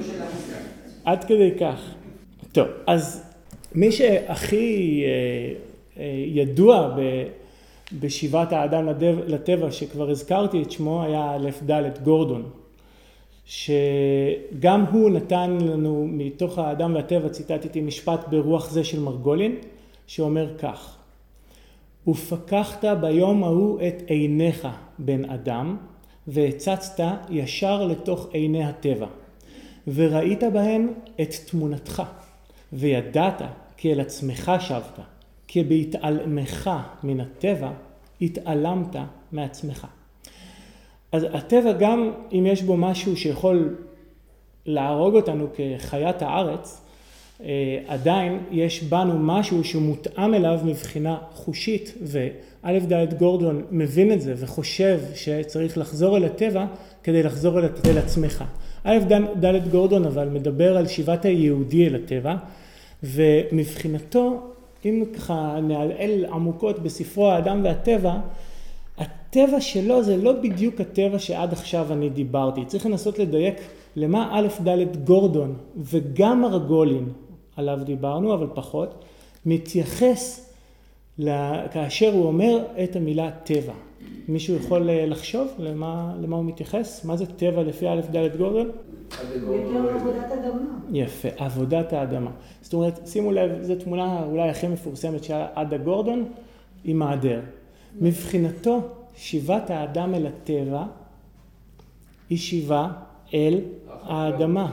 [1.05, 1.81] עד כדי כך.
[2.53, 3.32] טוב, אז
[3.75, 5.05] מי שהכי
[6.27, 6.97] ידוע
[8.01, 8.89] בשיבת האדם
[9.27, 12.51] לטבע, שכבר הזכרתי את שמו, היה א' ד' גורדון,
[13.45, 19.57] שגם הוא נתן לנו מתוך האדם והטבע, ציטטתי משפט ברוח זה של מרגולין,
[20.07, 20.97] שאומר כך:
[22.09, 25.77] ופקחת ביום ההוא את עיניך בן אדם,
[26.27, 29.07] והצצת ישר לתוך עיני הטבע,
[29.87, 32.03] וראית בהם את תמונתך,
[32.73, 33.43] וידעת
[33.83, 35.01] כי אל עצמך שבת,
[35.47, 36.71] כי בהתעלמך
[37.03, 37.71] מן הטבע,
[38.21, 38.97] התעלמת
[39.33, 39.87] מעצמך.
[41.13, 43.77] אז הטבע גם אם יש בו משהו שיכול
[44.67, 46.81] להרוג אותנו כחיית הארץ,
[47.87, 55.01] עדיין יש בנו משהו שמותאם אליו מבחינה חושית, וא' ד' גורדון מבין את זה וחושב
[55.15, 56.67] שצריך לחזור אל הטבע
[57.03, 58.45] כדי לחזור אל עצמך.
[58.85, 58.99] א'
[59.41, 62.37] ד' גורדון אבל מדבר על שיבת היהודי אל הטבע,
[63.03, 64.41] ומבחינתו,
[64.85, 68.15] אם ככה נעלעל עמוקות בספרו האדם והטבע,
[68.99, 72.65] הטבע שלו זה לא בדיוק הטבע שעד עכשיו אני דיברתי.
[72.65, 73.55] צריך לנסות לדייק
[73.97, 77.09] למה א' ד' גורדון וגם מרגולין,
[77.57, 79.05] עליו דיברנו, אבל פחות,
[79.47, 80.53] מתייחס
[81.71, 83.73] כאשר הוא אומר את המילה טבע.
[84.29, 87.05] מישהו יכול לחשוב למה, למה הוא מתייחס?
[87.05, 88.17] מה זה טבע לפי א' ד'
[90.33, 90.65] אדמה.
[90.93, 92.31] יפה, עבודת האדמה.
[92.63, 96.25] זאת אומרת, שימו לב, זו תמונה אולי הכי מפורסמת של עדה גורדון
[96.85, 97.41] עם מעדר.
[98.01, 98.81] מבחינתו,
[99.17, 100.85] שיבת האדם אל הטבע
[102.31, 102.89] היא שיבה
[103.35, 103.61] אל
[104.03, 104.73] האדמה.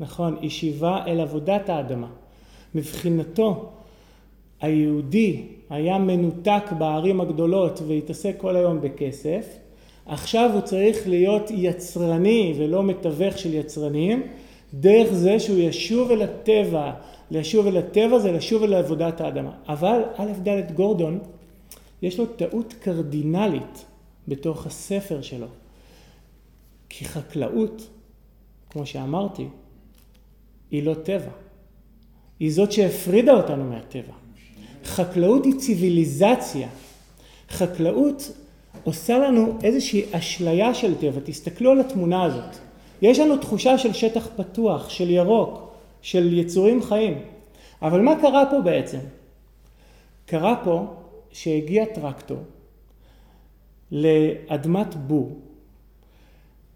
[0.00, 2.08] נכון, היא שיבה אל עבודת האדמה.
[2.74, 3.72] מבחינתו,
[4.60, 9.58] היהודי היה מנותק בערים הגדולות והתעסק כל היום בכסף,
[10.06, 14.22] עכשיו הוא צריך להיות יצרני ולא מתווך של יצרנים,
[14.74, 16.92] דרך זה שהוא ישוב אל הטבע,
[17.30, 19.52] לשוב אל הטבע זה לשוב אל עבודת האדמה.
[19.68, 21.18] אבל א' ד' גורדון,
[22.02, 23.84] יש לו טעות קרדינלית
[24.28, 25.46] בתוך הספר שלו.
[26.88, 27.88] כי חקלאות,
[28.70, 29.48] כמו שאמרתי,
[30.70, 31.30] היא לא טבע.
[32.40, 34.25] היא זאת שהפרידה אותנו מהטבע.
[34.96, 36.68] חקלאות היא ציוויליזציה.
[37.50, 38.32] חקלאות
[38.84, 41.20] עושה לנו איזושהי אשליה של טבע.
[41.24, 42.56] תסתכלו על התמונה הזאת.
[43.02, 47.18] יש לנו תחושה של שטח פתוח, של ירוק, של יצורים חיים.
[47.82, 48.98] אבל מה קרה פה בעצם?
[50.26, 50.86] קרה פה
[51.30, 52.38] שהגיע טרקטור
[53.92, 55.36] לאדמת בור,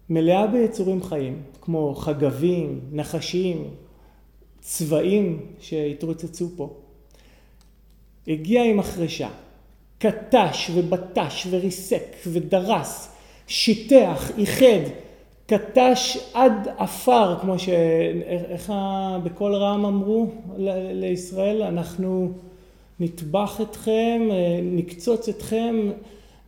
[0.09, 3.67] מלאה ביצורים חיים, כמו חגבים, נחשים,
[4.59, 6.80] צבעים שהתרוצצו פה.
[8.27, 9.29] הגיע עם החרשה,
[9.99, 13.15] קטש ובטש וריסק ודרס,
[13.47, 14.89] שיטח, איחד,
[15.47, 17.69] קטש עד עפר, כמו ש...
[18.49, 18.73] איך
[19.23, 20.27] בקול רם אמרו
[20.93, 22.31] לישראל, אנחנו
[22.99, 24.29] נטבח אתכם,
[24.63, 25.91] נקצוץ אתכם,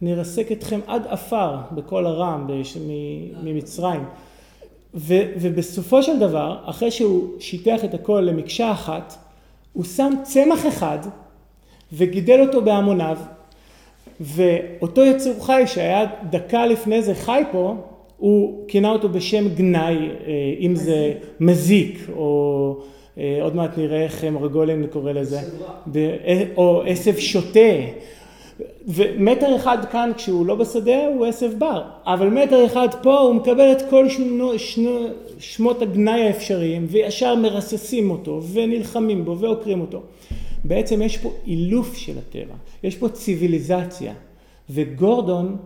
[0.02, 2.48] נרסק אתכם עד עפר בקול הרם
[3.44, 4.04] ממצרים.
[4.96, 9.14] ו, ובסופו של דבר, אחרי שהוא שיטח את הכל למקשה אחת,
[9.74, 11.00] הוא שם צמח אחד
[11.94, 13.18] וגידל אותו בהמוניו,
[14.20, 17.76] ואותו יצור חי שהיה דקה לפני זה חי פה,
[18.18, 22.78] הוא כינה אותו בשם גנאי, אה, אם זה מזיק, או
[23.18, 25.40] אה, עוד מעט נראה איך מרגולין קורא לזה,
[25.96, 27.60] אה, או עשב שוטה,
[28.88, 33.72] ומטר אחד כאן כשהוא לא בשדה הוא עשב בר, אבל מטר אחד פה הוא מקבל
[33.72, 35.08] את כל שנו, שנו,
[35.40, 40.02] שמות הגנאי האפשריים וישר מרססים אותו ונלחמים בו ועוקרים אותו.
[40.64, 44.14] בעצם יש פה אילוף של הטבע, יש פה ציוויליזציה,
[44.70, 45.58] וגורדון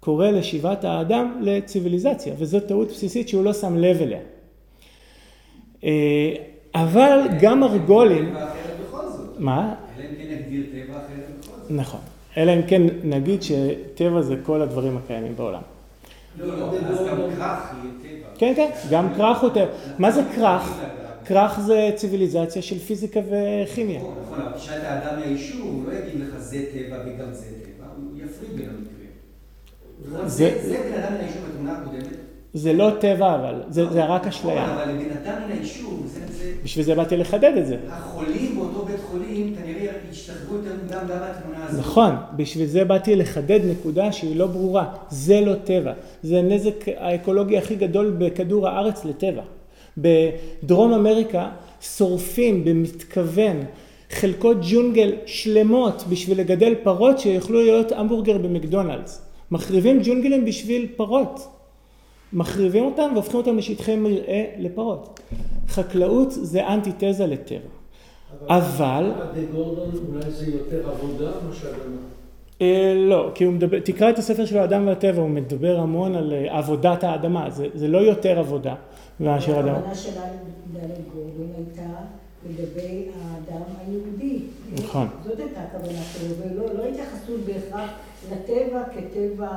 [0.00, 4.20] קורא לשיבת האדם לציוויליזציה, וזו טעות בסיסית שהוא לא שם לב אליה.
[5.84, 6.34] אה,
[6.74, 8.34] אבל גם ארגולים...
[9.38, 9.74] מה?
[9.98, 11.70] אלא אם כן נגדיר טבע אחרת בכל זאת.
[11.70, 12.00] נכון.
[12.36, 15.60] אלא אם כן נגיד שטבע זה כל הדברים הקיימים בעולם.
[16.38, 18.28] לא, לא, אז גם כרך יהיה טבע.
[18.38, 19.66] כן, כן, גם כרך הוא טבע.
[19.98, 20.80] מה זה כרך?
[21.26, 23.98] כרך זה ציוויליזציה של פיזיקה וכימיה.
[23.98, 27.46] נכון, נכון, אבל תשאל את האדם מהיישוב, הוא לא יגיד לך זה טבע וגם זה
[27.46, 30.26] טבע, הוא יפריד בין המקרים.
[30.26, 30.50] זה
[30.92, 32.16] בן אדם מהיישוב בתמונה הקודמת.
[32.54, 34.66] זה לא טבע אבל, זה רק אשליה.
[34.66, 36.52] נכון, אבל לבן אדם מן היישוב, זה...
[36.64, 37.76] בשביל זה באתי לחדד את זה.
[37.88, 41.80] החולים באותו בית חולים כנראה השתחררו יותר מוקדם גם בתמונה הזאת.
[41.80, 44.94] נכון, בשביל זה באתי לחדד נקודה שהיא לא ברורה.
[45.10, 45.92] זה לא טבע.
[46.22, 49.42] זה הנזק האקולוגי הכי גדול בכדור הארץ לטבע.
[49.98, 53.56] בדרום אמריקה שורפים במתכוון
[54.10, 59.22] חלקות ג'ונגל שלמות בשביל לגדל פרות שיוכלו להיות המבורגר במקדונלדס.
[59.50, 61.48] מחריבים ג'ונגלים בשביל פרות.
[62.32, 65.20] מחריבים אותם והופכים אותם לשטחי מרעה לפרות.
[65.68, 67.58] חקלאות זה אנטיתזה לטבע.
[68.48, 69.12] אבל...
[69.36, 71.96] בגורדון אולי זה יותר עבודה מאשר אדמה.
[72.62, 76.32] אה, לא, כי הוא מדבר, תקרא את הספר של האדם והטבע, הוא מדבר המון על
[76.32, 78.74] אה, עבודת האדמה, זה, זה לא יותר עבודה
[79.20, 79.72] מאשר אדמה.
[79.72, 80.22] הכוונה שלה
[80.74, 81.90] לדלת גורדון הייתה
[82.50, 84.40] לגבי האדם היהודי.
[84.72, 85.08] נכון.
[85.24, 87.90] זאת הייתה הכוונה שלו, ולא לא התייחסות בהכרח
[88.32, 89.48] לטבע כטבע...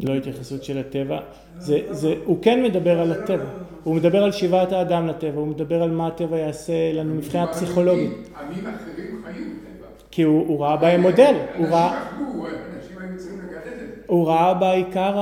[0.00, 1.20] לא התייחסות של הטבע,
[1.58, 3.44] זה, זה, הוא כן מדבר על הטבע,
[3.84, 8.10] הוא מדבר על שיבת האדם לטבע, הוא מדבר על מה הטבע יעשה לנו מבחינה פסיכולוגית.
[8.10, 9.86] עמים אחרים חיים בטבע.
[10.10, 13.88] כי הוא, הוא ראה בהם מודל, הוא אנשים ראה, אכלו, אנשים היו צריכים לגדל את
[13.96, 13.99] זה.
[14.10, 15.12] הוא ראה בעיקר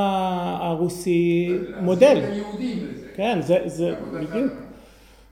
[0.61, 2.22] הרוסי מודל.
[3.14, 4.53] כן, זה, זה בדיוק.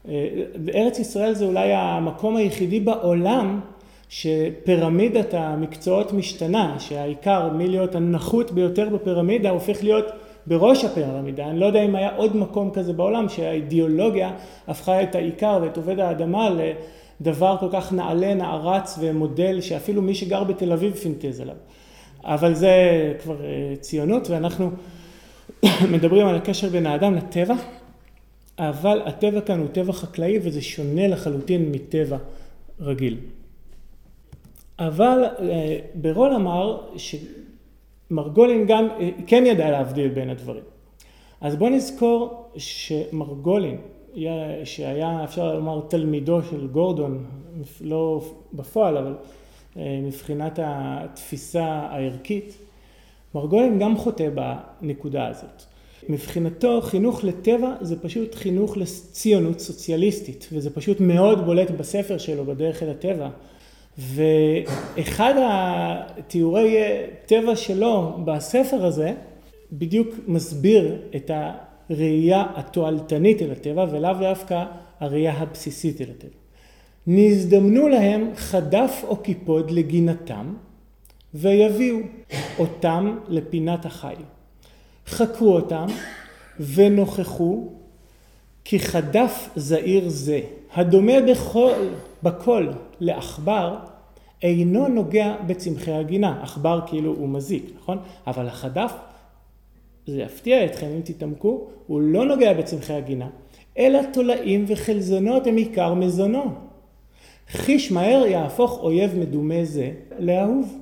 [0.09, 0.29] אה,
[0.75, 3.61] ארץ ישראל זה אולי המקום היחידי בעולם
[4.09, 10.07] שפירמידת המקצועות משתנה, שהעיקר מלהיות הנחות ביותר בפירמידה הופך להיות
[10.47, 11.45] בראש הפירמידה.
[11.45, 14.33] אני לא יודע אם היה עוד מקום כזה בעולם שהאידיאולוגיה
[14.69, 16.49] הפכה את העיקר ואת עובד האדמה
[17.21, 21.57] לדבר כל כך נעלה, נערץ ומודל שאפילו מי שגר בתל אביב פינטז עליו.
[22.27, 22.73] אבל זה
[23.23, 24.71] כבר אה, ציונות ואנחנו
[25.93, 27.55] מדברים על הקשר בין האדם לטבע,
[28.59, 32.17] אבל הטבע כאן הוא טבע חקלאי וזה שונה לחלוטין מטבע
[32.81, 33.19] רגיל.
[34.79, 40.63] אבל אה, ברול אמר שמרגולין גם אה, כן ידע להבדיל בין הדברים.
[41.41, 43.77] אז בואו נזכור שמרגולין,
[44.15, 47.25] היה- שהיה אפשר לומר תלמידו של גורדון,
[47.81, 48.21] לא
[48.53, 49.15] בפועל אבל
[49.77, 52.57] מבחינת התפיסה הערכית,
[53.35, 54.29] מרגולין גם חוטא
[54.81, 55.63] בנקודה הזאת.
[56.09, 62.83] מבחינתו חינוך לטבע זה פשוט חינוך לציונות סוציאליסטית וזה פשוט מאוד בולט בספר שלו בדרך
[62.83, 63.29] אל הטבע
[63.99, 66.77] ואחד התיאורי
[67.27, 69.13] טבע שלו בספר הזה
[69.73, 71.31] בדיוק מסביר את
[71.91, 74.65] הראייה התועלתנית אל הטבע ולאו דווקא
[75.01, 76.46] הראייה הבסיסית אל הטבע.
[77.07, 80.55] נזדמנו להם חדף או קיפוד לגינתם
[81.35, 81.99] ויביאו
[82.59, 84.15] אותם לפינת החי.
[85.07, 85.87] חקרו אותם
[86.75, 87.69] ונוכחו
[88.65, 90.41] כי חדף זעיר זה,
[90.75, 91.73] הדומה בכל,
[92.23, 92.69] בכל
[93.01, 93.77] לעכבר,
[94.43, 96.43] אינו נוגע בצמחי הגינה.
[96.43, 97.99] עכבר כאילו הוא מזיק, נכון?
[98.27, 98.93] אבל החדף,
[100.07, 103.29] זה יפתיע אתכם אם תתעמקו, הוא לא נוגע בצמחי הגינה,
[103.79, 106.66] אלא תולעים וחלזונות הם עיקר מזונו.
[107.51, 110.79] חיש מהר יהפוך אויב מדומה זה לאהוב.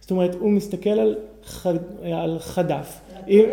[0.00, 1.16] זאת אומרת, הוא מסתכל על,
[1.46, 1.66] ח...
[2.12, 3.00] על חדף.
[3.28, 3.44] אם,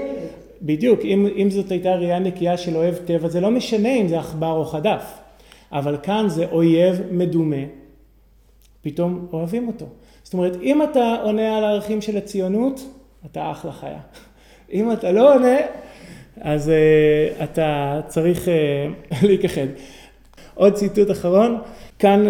[0.62, 4.20] בדיוק, אם, אם זאת הייתה ראייה נקייה של אוהב טבע, זה לא משנה אם זה
[4.20, 5.20] עכבר או חדף.
[5.72, 7.66] אבל כאן זה אויב מדומה,
[8.82, 9.86] פתאום אוהבים אותו.
[10.24, 12.82] זאת אומרת, אם אתה עונה על הערכים של הציונות,
[13.26, 14.00] אתה אחלה חיה.
[14.74, 15.58] אם אתה לא עונה,
[16.42, 19.68] אז uh, אתה צריך uh, להיכחד.
[20.54, 21.58] עוד ציטוט אחרון,
[22.00, 22.30] כאן uh,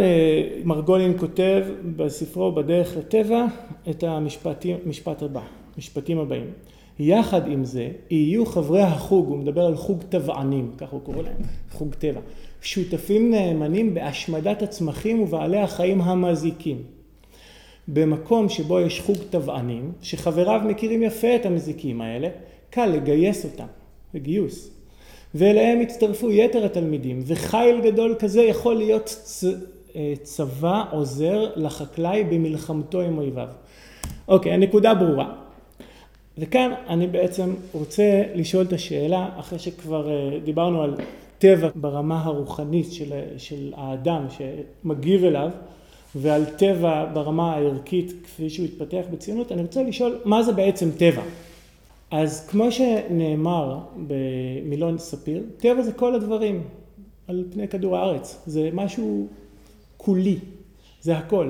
[0.68, 1.64] מרגולין כותב
[1.96, 3.46] בספרו בדרך לטבע
[3.90, 5.42] את המשפט הבא,
[5.78, 6.48] משפטים הבאים.
[7.00, 11.38] יחד עם זה, יהיו חברי החוג, הוא מדבר על חוג טבענים, ככה הוא קורא להם,
[11.72, 12.20] חוג טבע,
[12.62, 16.78] שותפים נאמנים בהשמדת הצמחים ובעלי החיים המזיקים.
[17.88, 22.30] במקום שבו יש חוג טבענים, שחבריו מכירים יפה את המזיקים האלה,
[22.70, 23.68] קל לגייס אותם,
[24.14, 24.83] לגיוס.
[25.36, 29.44] ואליהם יצטרפו יתר התלמידים, וחיל גדול כזה יכול להיות צ...
[29.96, 33.48] אה, צבא עוזר לחקלאי במלחמתו עם אויביו.
[34.28, 35.34] אוקיי, הנקודה ברורה.
[36.38, 40.96] וכאן אני בעצם רוצה לשאול את השאלה, אחרי שכבר אה, דיברנו על
[41.40, 45.50] טבע ברמה הרוחנית של, של האדם שמגיב אליו,
[46.16, 51.22] ועל טבע ברמה הערכית כפי שהוא התפתח בציונות, אני רוצה לשאול מה זה בעצם טבע.
[52.14, 56.64] אז כמו שנאמר במילון ספיר, טבע זה כל הדברים
[57.28, 59.28] על פני כדור הארץ, זה משהו
[59.98, 60.40] כולי,
[61.02, 61.50] זה הכל.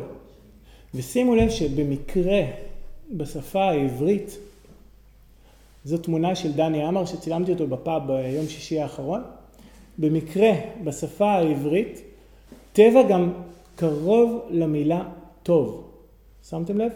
[0.93, 2.41] ושימו לב שבמקרה
[3.11, 4.37] בשפה העברית,
[5.85, 9.21] זו תמונה של דני עמר שצילמתי אותו בפאב ביום שישי האחרון,
[9.97, 10.51] במקרה
[10.83, 12.01] בשפה העברית,
[12.73, 13.33] טבע גם
[13.75, 15.09] קרוב למילה
[15.43, 15.89] טוב.
[16.49, 16.91] שמתם לב?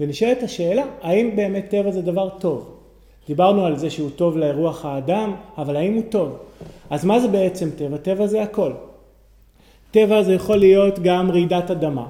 [0.00, 2.74] ונשאלת השאלה, האם באמת טבע זה דבר טוב?
[3.28, 6.36] דיברנו על זה שהוא טוב לרוח האדם, אבל האם הוא טוב?
[6.90, 7.96] אז מה זה בעצם טבע?
[7.96, 8.72] טבע זה הכל.
[9.90, 12.06] טבע זה יכול להיות גם רעידת אדמה,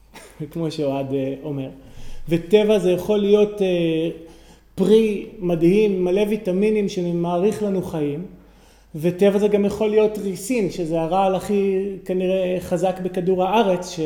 [0.50, 1.68] כמו שאוהד אה, אומר.
[2.28, 4.10] וטבע זה יכול להיות אה,
[4.74, 8.26] פרי מדהים, מלא ויטמינים שמאריך לנו חיים.
[8.94, 14.00] וטבע זה גם יכול להיות ריסין, שזה הרעל הכי כנראה חזק בכדור הארץ,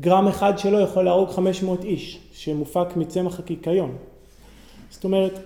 [0.00, 3.96] שגרם אחד שלו יכול להרוג 500 איש, שמופק מצמח הקיקיון.
[4.90, 5.38] זאת אומרת,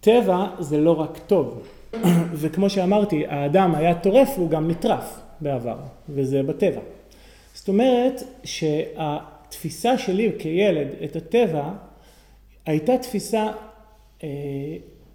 [0.00, 1.62] טבע זה לא רק טוב,
[2.40, 5.76] וכמו שאמרתי, האדם היה טורף והוא גם נטרף בעבר,
[6.08, 6.80] וזה בטבע.
[7.54, 11.70] זאת אומרת שהתפיסה שלי כילד את הטבע
[12.66, 13.50] הייתה תפיסה
[14.22, 14.28] אה,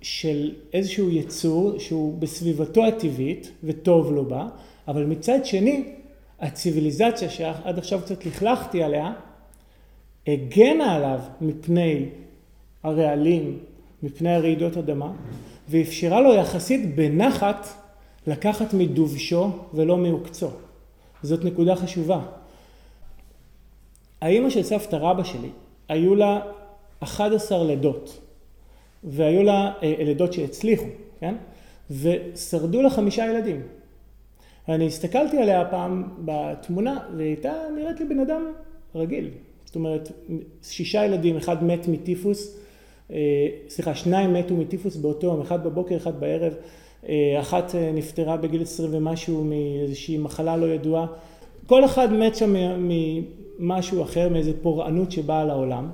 [0.01, 4.47] של איזשהו יצור שהוא בסביבתו הטבעית וטוב לו בה,
[4.87, 5.83] אבל מצד שני
[6.41, 9.13] הציוויליזציה שעד עכשיו קצת לכלכתי עליה,
[10.27, 12.05] הגנה עליו מפני
[12.83, 13.59] הרעלים,
[14.03, 15.11] מפני הרעידות אדמה,
[15.69, 17.67] ואפשרה לו יחסית בנחת
[18.27, 20.49] לקחת מדובשו ולא מעוקצו.
[21.23, 22.21] זאת נקודה חשובה.
[24.21, 25.49] האימא של סבתא רבא שלי,
[25.89, 26.39] היו לה
[26.99, 28.19] 11 לידות.
[29.03, 30.85] והיו לה אה, לידות שהצליחו,
[31.19, 31.35] כן?
[31.91, 33.61] ושרדו לה חמישה ילדים.
[34.69, 38.41] אני הסתכלתי עליה פעם בתמונה, והיא הייתה נראית לי בן אדם
[38.95, 39.29] רגיל.
[39.65, 40.11] זאת אומרת,
[40.63, 42.57] שישה ילדים, אחד מת מטיפוס,
[43.11, 46.53] אה, סליחה, שניים מתו מטיפוס באותו יום, אחד בבוקר, אחד בערב,
[47.09, 51.07] אה, אחת נפטרה בגיל עשרים ומשהו מאיזושהי מחלה לא ידועה.
[51.65, 55.89] כל אחד מת שם ממשהו אחר, מאיזו פורענות שבאה לעולם.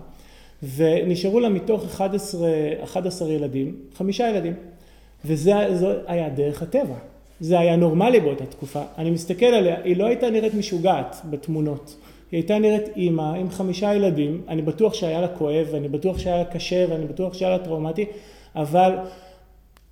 [0.76, 2.50] ונשארו לה מתוך 11,
[2.84, 4.54] 11 ילדים, חמישה ילדים.
[5.26, 5.54] וזה
[6.08, 7.15] היה דרך הטבע.
[7.40, 8.82] זה היה נורמלי באותה תקופה.
[8.98, 11.96] אני מסתכל עליה, היא לא הייתה נראית משוגעת בתמונות.
[12.32, 16.38] היא הייתה נראית אימא עם חמישה ילדים, אני בטוח שהיה לה כואב, ואני בטוח שהיה
[16.38, 18.06] לה קשה, ואני בטוח שהיה לה טראומטי,
[18.56, 18.96] אבל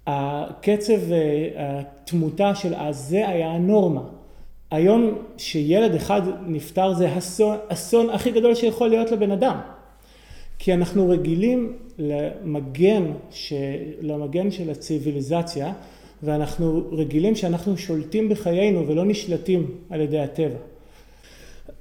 [0.07, 0.99] הקצב
[1.57, 4.01] התמותה של אז זה היה הנורמה.
[4.71, 9.57] היום שילד אחד נפטר זה אסון, אסון הכי גדול שיכול להיות לבן אדם.
[10.59, 13.53] כי אנחנו רגילים למגן, ש...
[14.01, 15.73] למגן של הציוויליזציה,
[16.23, 20.57] ואנחנו רגילים שאנחנו שולטים בחיינו ולא נשלטים על ידי הטבע.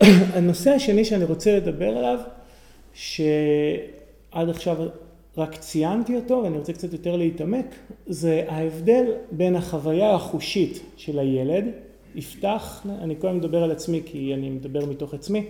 [0.37, 2.19] הנושא השני שאני רוצה לדבר עליו,
[2.94, 4.77] שעד עכשיו
[5.38, 7.67] רק ציינתי אותו ואני רוצה קצת יותר להתעמק,
[8.06, 11.64] זה ההבדל בין החוויה החושית של הילד,
[12.14, 15.44] יפתח, אני קודם מדבר על עצמי כי אני מדבר מתוך עצמי,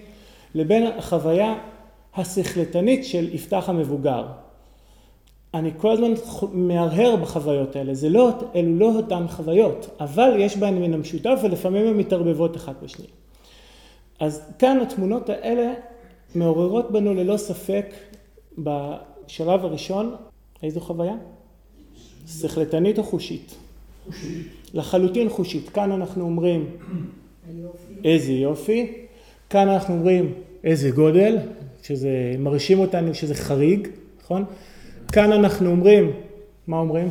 [0.54, 1.54] לבין החוויה
[2.16, 4.26] השכלתנית של יפתח המבוגר.
[5.54, 6.12] אני כל הזמן
[6.52, 11.86] מהרהר בחוויות האלה, זה לא, אלו לא אותן חוויות, אבל יש בהן מן המשותף ולפעמים
[11.86, 13.10] הן מתערבבות אחת בשנייה.
[14.20, 15.72] אז כאן התמונות האלה
[16.34, 17.86] מעוררות בנו ללא ספק
[18.58, 20.14] בשלב הראשון,
[20.62, 21.14] איזו חוויה?
[22.28, 23.54] שכלתנית או חושית?
[24.10, 24.46] חושית.
[24.74, 25.68] לחלוטין חושית.
[25.68, 26.66] כאן אנחנו אומרים.
[28.04, 28.92] איזה יופי.
[29.50, 30.32] כאן אנחנו אומרים
[30.64, 31.38] איזה גודל,
[31.82, 33.88] שזה מרשים אותנו שזה חריג,
[34.22, 34.44] נכון?
[35.12, 36.12] כאן אנחנו אומרים,
[36.66, 37.08] מה אומרים?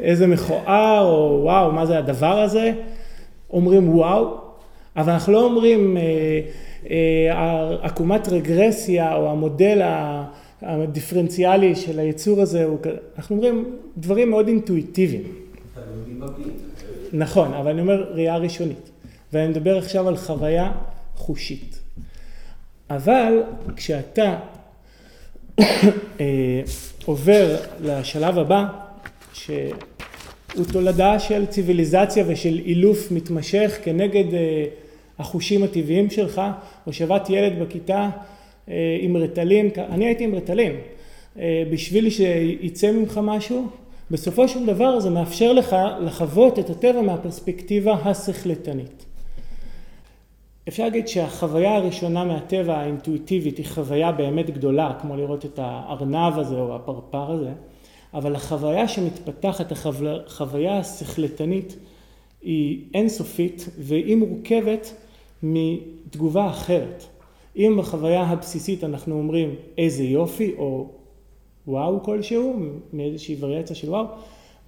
[0.00, 2.72] איזה מכוער, או וואו, מה זה הדבר הזה?
[3.50, 4.38] אומרים וואו,
[4.96, 6.02] אבל אנחנו לא אומרים אה,
[6.90, 9.80] אה, עקומת רגרסיה או המודל
[10.62, 12.78] הדיפרנציאלי של היצור הזה, הוא,
[13.16, 15.22] אנחנו אומרים דברים מאוד אינטואיטיביים.
[17.12, 18.90] נכון, אבל אני אומר ראייה ראשונית.
[19.32, 20.72] ואני מדבר עכשיו על חוויה
[21.14, 21.78] חושית.
[22.90, 23.42] אבל
[23.76, 24.36] כשאתה
[27.04, 28.64] עובר לשלב הבא,
[29.34, 34.64] שהוא תולדה של ציוויליזציה ושל אילוף מתמשך כנגד אה,
[35.18, 36.42] החושים הטבעיים שלך,
[36.84, 38.10] הושבת ילד בכיתה
[38.68, 40.72] אה, עם רטלין, אני הייתי עם רטלין,
[41.70, 43.66] בשביל שיצא ממך משהו,
[44.10, 49.04] בסופו של דבר זה מאפשר לך לחוות את הטבע מהפרספקטיבה השכלתנית.
[50.68, 56.54] אפשר להגיד שהחוויה הראשונה מהטבע האינטואיטיבית היא חוויה באמת גדולה, כמו לראות את הארנב הזה
[56.54, 57.52] או הפרפר הזה,
[58.14, 61.76] אבל החוויה שמתפתחת, החוויה השכלתנית,
[62.42, 64.94] היא אינסופית והיא מורכבת
[65.42, 67.04] מתגובה אחרת.
[67.56, 70.88] אם בחוויה הבסיסית אנחנו אומרים איזה יופי או
[71.66, 72.56] וואו כלשהו,
[72.92, 74.04] מאיזושהי וריאציה של וואו,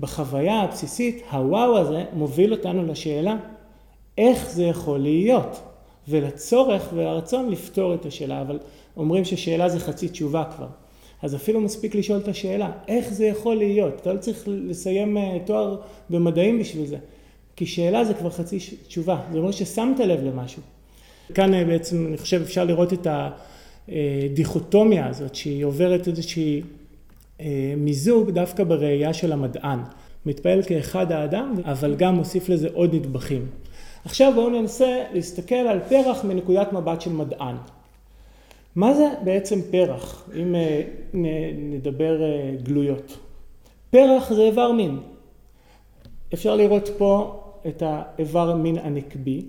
[0.01, 3.37] בחוויה הבסיסית הוואו הזה מוביל אותנו לשאלה
[4.19, 5.63] איך זה יכול להיות
[6.09, 8.59] ולצורך והרצון לפתור את השאלה, אבל
[8.97, 10.67] אומרים ששאלה זה חצי תשובה כבר.
[11.23, 13.95] אז אפילו מספיק לשאול את השאלה, איך זה יכול להיות?
[14.01, 15.77] אתה לא צריך לסיים אה, תואר
[16.11, 16.97] במדעים בשביל זה,
[17.57, 20.63] כי שאלה זה כבר חצי תשובה, זה אומר ששמת לב למשהו.
[21.35, 23.07] כאן אה, בעצם אני חושב אפשר לראות את
[23.89, 26.63] הדיכוטומיה הזאת, שהיא עוברת איזושהי
[27.41, 29.79] אה, מיזוג דווקא בראייה של המדען.
[30.27, 33.47] מתפעל כאחד האדם, אבל גם מוסיף לזה עוד נדבכים.
[34.05, 37.57] עכשיו בואו ננסה להסתכל על פרח מנקודת מבט של מדען.
[38.77, 40.83] מה זה בעצם פרח, אם אה,
[41.55, 43.19] נדבר אה, גלויות?
[43.91, 45.01] פרח זה איבר מין.
[46.35, 49.43] אפשר לראות פה את האיבר מין הנקבי,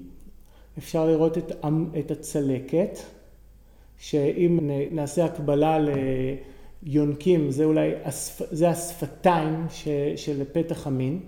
[0.78, 1.52] אפשר לראות את,
[2.00, 3.00] את הצלקת,
[4.00, 4.60] שאם
[4.92, 5.78] נעשה הקבלה
[6.84, 7.92] ליונקים, זה אולי,
[8.52, 9.66] זה השפתיים
[10.16, 11.20] של פתח המין.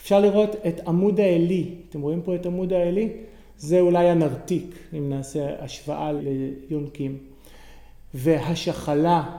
[0.00, 3.08] אפשר לראות את עמוד העלי, אתם רואים פה את עמוד העלי?
[3.58, 7.18] זה אולי הנרתיק, אם נעשה השוואה ליונקים.
[8.14, 9.36] והשחלה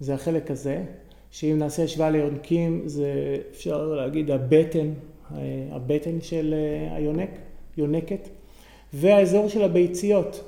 [0.00, 0.82] זה החלק הזה,
[1.30, 4.92] שאם נעשה השוואה ליונקים זה אפשר להגיד הבטן,
[5.70, 6.54] הבטן של
[6.90, 7.30] היונק,
[7.76, 8.28] יונקת,
[8.92, 10.44] והאזור של הביציות,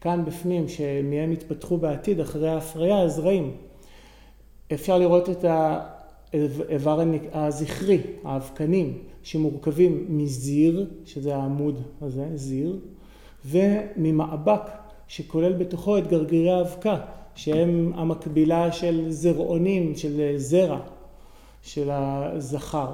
[0.00, 3.52] כאן בפנים, שמהם יתפתחו בעתיד אחרי ההפריה, הזרעים.
[4.72, 5.44] אפשר לראות את
[6.32, 7.00] האיבר
[7.32, 12.78] הזכרי, האבקנים, שמורכבים מזיר, שזה העמוד הזה, זיר,
[13.46, 14.62] וממאבק,
[15.08, 17.00] שכולל בתוכו את גרגירי האבקה,
[17.34, 20.80] שהם המקבילה של זרעונים, של זרע,
[21.62, 22.92] של הזכר.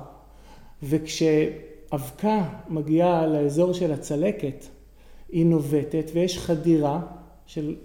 [0.82, 4.66] וכשאבקה מגיעה לאזור של הצלקת,
[5.28, 7.01] היא נובטת ויש חדירה
[7.47, 7.76] של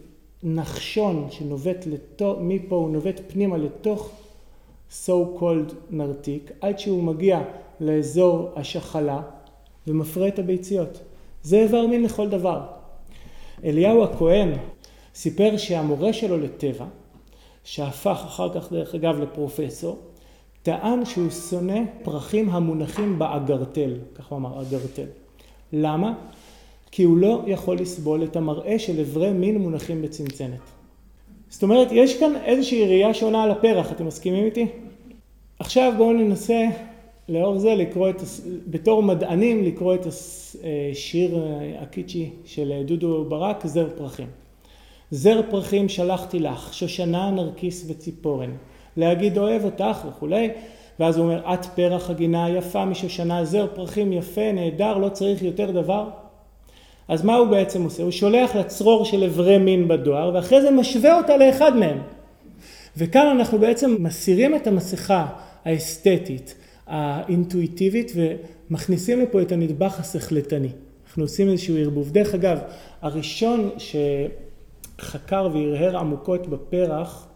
[0.43, 4.20] נחשון שנובט לתוך, מפה הוא נובט פנימה לתוך
[4.91, 7.41] so called נרתיק, עד שהוא מגיע
[7.79, 9.21] לאזור השחלה
[9.87, 10.99] ומפרה את הביציות.
[11.43, 12.61] זה איבר מין לכל דבר.
[13.63, 14.53] אליהו הכהן
[15.15, 16.85] סיפר שהמורה שלו לטבע,
[17.63, 19.97] שהפך אחר כך דרך אגב לפרופסור,
[20.63, 25.05] טען שהוא שונא פרחים המונחים באגרטל, כך הוא אמר, אגרטל.
[25.73, 26.13] למה?
[26.91, 30.59] כי הוא לא יכול לסבול את המראה של אברי מין מונחים בצנצנת.
[31.49, 34.67] זאת אומרת, יש כאן איזושהי ראייה שונה על הפרח, אתם מסכימים איתי?
[35.61, 36.65] עכשיו בואו ננסה
[37.29, 38.21] לאור זה לקרוא את,
[38.67, 41.45] בתור מדענים לקרוא את השיר
[41.79, 44.27] הקיצ'י של דודו ברק, זר פרחים.
[45.11, 48.51] זר פרחים שלחתי לך, שושנה, נרקיס וציפורן,
[48.97, 50.49] להגיד אוהב אותך וכולי,
[50.99, 55.71] ואז הוא אומר, את פרח הגינה יפה משושנה, זר פרחים יפה, נהדר, לא צריך יותר
[55.71, 56.09] דבר.
[57.07, 58.03] אז מה הוא בעצם עושה?
[58.03, 62.01] הוא שולח לצרור של אברי מין בדואר, ואחרי זה משווה אותה לאחד מהם.
[62.97, 65.25] וכאן אנחנו בעצם מסירים את המסכה
[65.65, 66.55] האסתטית,
[66.87, 70.69] האינטואיטיבית, ומכניסים לפה את הנדבך השכלתני.
[71.05, 72.11] אנחנו עושים איזשהו ערבוב.
[72.11, 72.59] דרך אגב,
[73.01, 73.69] הראשון
[74.97, 77.27] שחקר והרהר עמוקות בפרח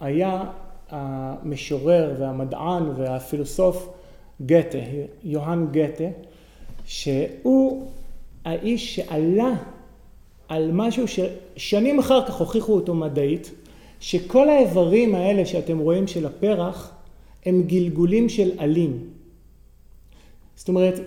[0.00, 0.44] היה
[0.90, 3.88] המשורר והמדען והפילוסוף
[4.46, 4.78] גתה,
[5.24, 6.04] יוהאן גתה,
[6.84, 7.86] שהוא
[8.44, 9.52] האיש שעלה
[10.48, 13.50] על משהו ששנים אחר כך הוכיחו אותו מדעית,
[14.00, 16.92] שכל האיברים האלה שאתם רואים של הפרח
[17.48, 18.98] הם גלגולים של עלים.
[20.56, 21.00] זאת אומרת,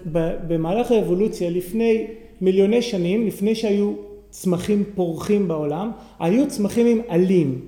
[0.47, 2.07] במהלך האבולוציה לפני
[2.41, 3.93] מיליוני שנים, לפני שהיו
[4.29, 7.61] צמחים פורחים בעולם, היו צמחים עם עלים.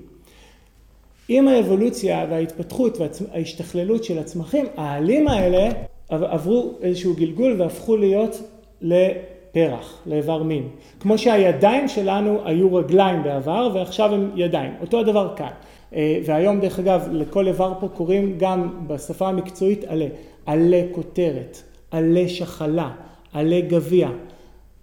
[1.28, 5.70] עם האבולוציה וההתפתחות וההשתכללות של הצמחים, העלים האלה
[6.10, 8.42] עברו איזשהו גלגול והפכו להיות
[8.82, 10.68] לפרח, לאיבר מין.
[11.00, 14.72] כמו שהידיים שלנו היו רגליים בעבר ועכשיו הם ידיים.
[14.82, 15.52] אותו הדבר כאן.
[15.96, 20.08] אה, והיום דרך אגב לכל איבר פה קוראים גם בשפה המקצועית עלה.
[20.46, 22.92] עלה כותרת, עלה שחלה,
[23.34, 24.10] עלה גביע.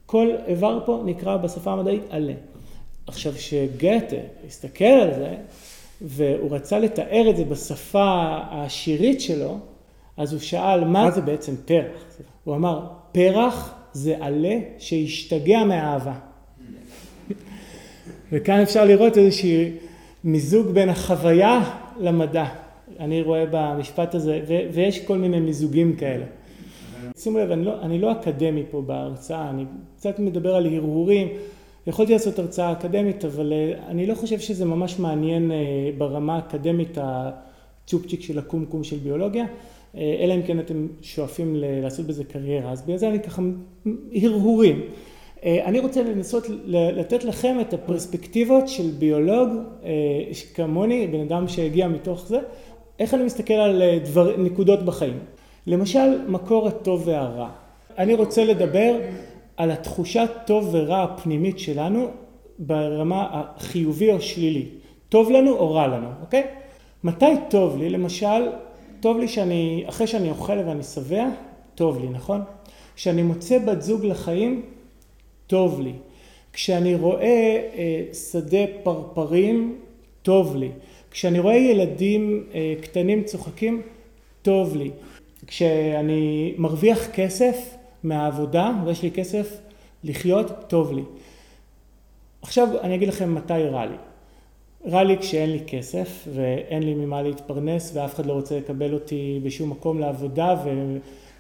[0.07, 2.33] כל איבר פה נקרא בשפה המדעית עלה.
[3.07, 5.35] עכשיו שגתה הסתכל על זה
[6.03, 8.05] והוא רצה לתאר את זה בשפה
[8.51, 9.59] העשירית שלו,
[10.17, 12.05] אז הוא שאל מה זה בעצם פרח?
[12.45, 16.15] הוא אמר פרח זה עלה שהשתגע מאהבה.
[18.33, 19.71] וכאן אפשר לראות איזושהי
[20.25, 21.61] מיזוג בין החוויה
[22.01, 22.45] למדע.
[22.99, 24.41] אני רואה במשפט הזה,
[24.73, 26.25] ויש כל מיני מיזוגים כאלה.
[27.17, 29.65] שימו לב, אני לא, אני לא אקדמי פה בהרצאה, אני
[29.97, 31.29] קצת מדבר על הרהורים.
[31.87, 35.57] יכולתי לעשות הרצאה אקדמית, אבל אה, אני לא חושב שזה ממש מעניין אה,
[35.99, 39.45] ברמה האקדמית הצ'ופצ'יק של הקומקום של ביולוגיה,
[39.97, 42.73] אה, אלא אם כן אתם שואפים לעשות בזה קריירה.
[42.73, 43.43] אז בגלל זה אני ככה
[44.23, 44.81] הרהורים.
[45.45, 49.49] אני רוצה לנסות לתת לכם את הפרספקטיבות של ביולוג
[50.55, 52.39] כמוני, בן אדם שהגיע מתוך זה,
[52.99, 55.19] איך אני מסתכל על דבר, נקודות בחיים.
[55.67, 57.49] למשל, מקור הטוב והרע.
[57.99, 58.95] אני רוצה לדבר
[59.57, 62.07] על התחושת טוב ורע הפנימית שלנו
[62.59, 64.67] ברמה החיובי או שלילי.
[65.09, 66.47] טוב לנו או רע לנו, אוקיי?
[67.05, 67.91] מתי טוב לי?
[67.91, 68.49] למשל,
[69.01, 71.29] טוב לי שאני, אחרי שאני אוכל ואני שבע,
[71.75, 72.41] טוב לי, נכון?
[72.97, 74.63] כשאני מוצא בת זוג לחיים,
[75.51, 75.93] טוב לי.
[76.53, 79.79] כשאני רואה אה, שדה פרפרים,
[80.23, 80.71] טוב לי.
[81.11, 83.83] כשאני רואה ילדים אה, קטנים צוחקים,
[84.43, 84.91] טוב לי.
[85.47, 89.59] כשאני מרוויח כסף מהעבודה ויש לי כסף
[90.05, 91.03] לחיות, טוב לי.
[92.43, 93.97] עכשיו אני אגיד לכם מתי רע לי.
[94.87, 99.41] רע לי כשאין לי כסף ואין לי ממה להתפרנס ואף אחד לא רוצה לקבל אותי
[99.43, 100.55] בשום מקום לעבודה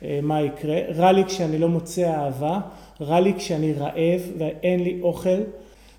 [0.03, 0.80] ומה יקרה.
[0.96, 2.61] רע לי כשאני לא מוצא אהבה,
[3.01, 5.40] רע לי כשאני רעב ואין לי אוכל,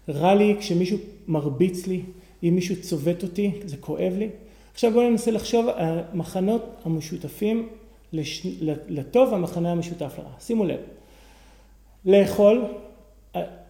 [0.10, 0.98] רע לי כשמישהו
[1.28, 2.02] מרביץ לי,
[2.44, 4.30] אם מישהו צובט אותי, זה כואב לי.
[4.74, 7.70] עכשיו בואו ננסה לחשוב על המחנות המשותפים
[8.14, 8.48] לש...
[8.88, 10.30] לטוב המחנה המשותף לרע.
[10.40, 10.80] שימו לב,
[12.06, 12.66] לאכול,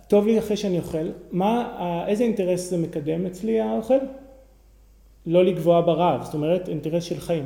[0.07, 3.97] טוב לי אחרי שאני אוכל, מה, איזה אינטרס זה מקדם אצלי האוכל?
[5.25, 7.45] לא לגבוה ברעב, זאת אומרת אינטרס של חיים.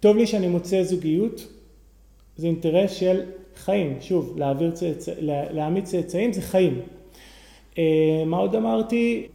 [0.00, 1.46] טוב לי שאני מוצא זוגיות,
[2.36, 3.22] זה אינטרס של
[3.56, 5.12] חיים, שוב, להעביר צאצא,
[5.50, 6.80] להעמיד צאצאים זה חיים.
[7.78, 9.26] אה, מה עוד אמרתי?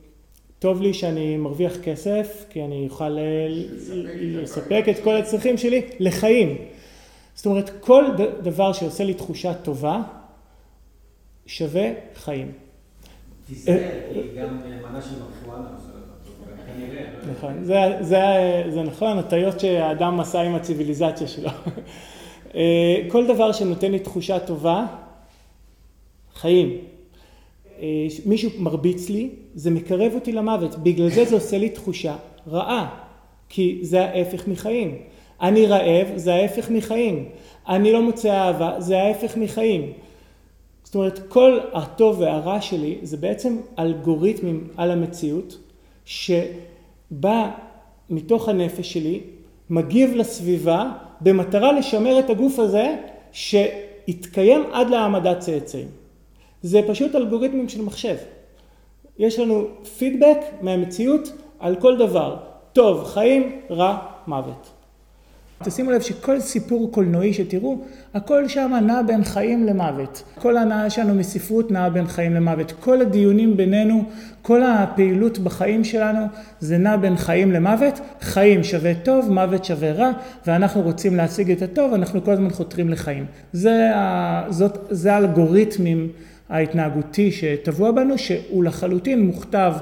[0.60, 3.18] טוב לי שאני מרוויח כסף, כי אני אוכל
[4.16, 6.58] לספק את כל הצרכים שלי לחיים.
[7.36, 8.06] זאת אומרת, כל
[8.42, 10.02] דבר שעושה לי תחושה טובה,
[11.46, 12.52] שווה חיים.
[13.50, 13.74] תזכר,
[14.14, 14.58] כי גם
[14.90, 17.04] מנה של לך טוב, כנראה.
[17.32, 17.64] נכון,
[18.70, 21.50] זה נכון, הטעיות שהאדם עשה עם הציוויליזציה שלו.
[22.56, 24.86] אה, כל דבר שנותן לי תחושה טובה,
[26.36, 26.78] חיים.
[27.82, 32.16] אה, מישהו מרביץ לי, זה מקרב אותי למוות, בגלל זה זה עושה לי תחושה
[32.48, 32.96] רעה,
[33.50, 34.98] כי זה ההפך מחיים.
[35.42, 37.26] אני רעב, זה ההפך מחיים.
[37.70, 39.94] אני לא מוצא אהבה, זה ההפך מחיים.
[40.84, 45.58] זאת אומרת, כל הטוב והרע שלי זה בעצם אלגוריתמים על המציאות,
[46.06, 47.50] שבא
[48.10, 49.20] מתוך הנפש שלי,
[49.70, 50.92] מגיב לסביבה,
[51.22, 52.96] במטרה לשמר את הגוף הזה,
[53.32, 55.88] שיתקיים עד להעמדת צאצאים.
[56.62, 58.16] זה פשוט אלגוריתמים של מחשב.
[59.18, 59.68] יש לנו
[59.98, 62.38] פידבק מהמציאות על כל דבר.
[62.74, 63.98] טוב, חיים, רע,
[64.28, 64.81] מוות.
[65.64, 67.78] תשימו לב שכל סיפור קולנועי שתראו,
[68.14, 70.24] הכל שם נע בין חיים למוות.
[70.40, 72.72] כל ההנאה שלנו מספרות נעה בין חיים למוות.
[72.72, 74.04] כל הדיונים בינינו,
[74.42, 76.26] כל הפעילות בחיים שלנו,
[76.60, 78.00] זה נע בין חיים למוות.
[78.22, 80.12] חיים שווה טוב, מוות שווה רע,
[80.48, 83.26] ואנחנו רוצים להשיג את הטוב, אנחנו כל הזמן חותרים לחיים.
[83.54, 83.92] זה,
[84.50, 86.10] זאת, זה האלגוריתמים
[86.50, 89.74] ההתנהגותי שטבוע בנו, שהוא לחלוטין מוכתב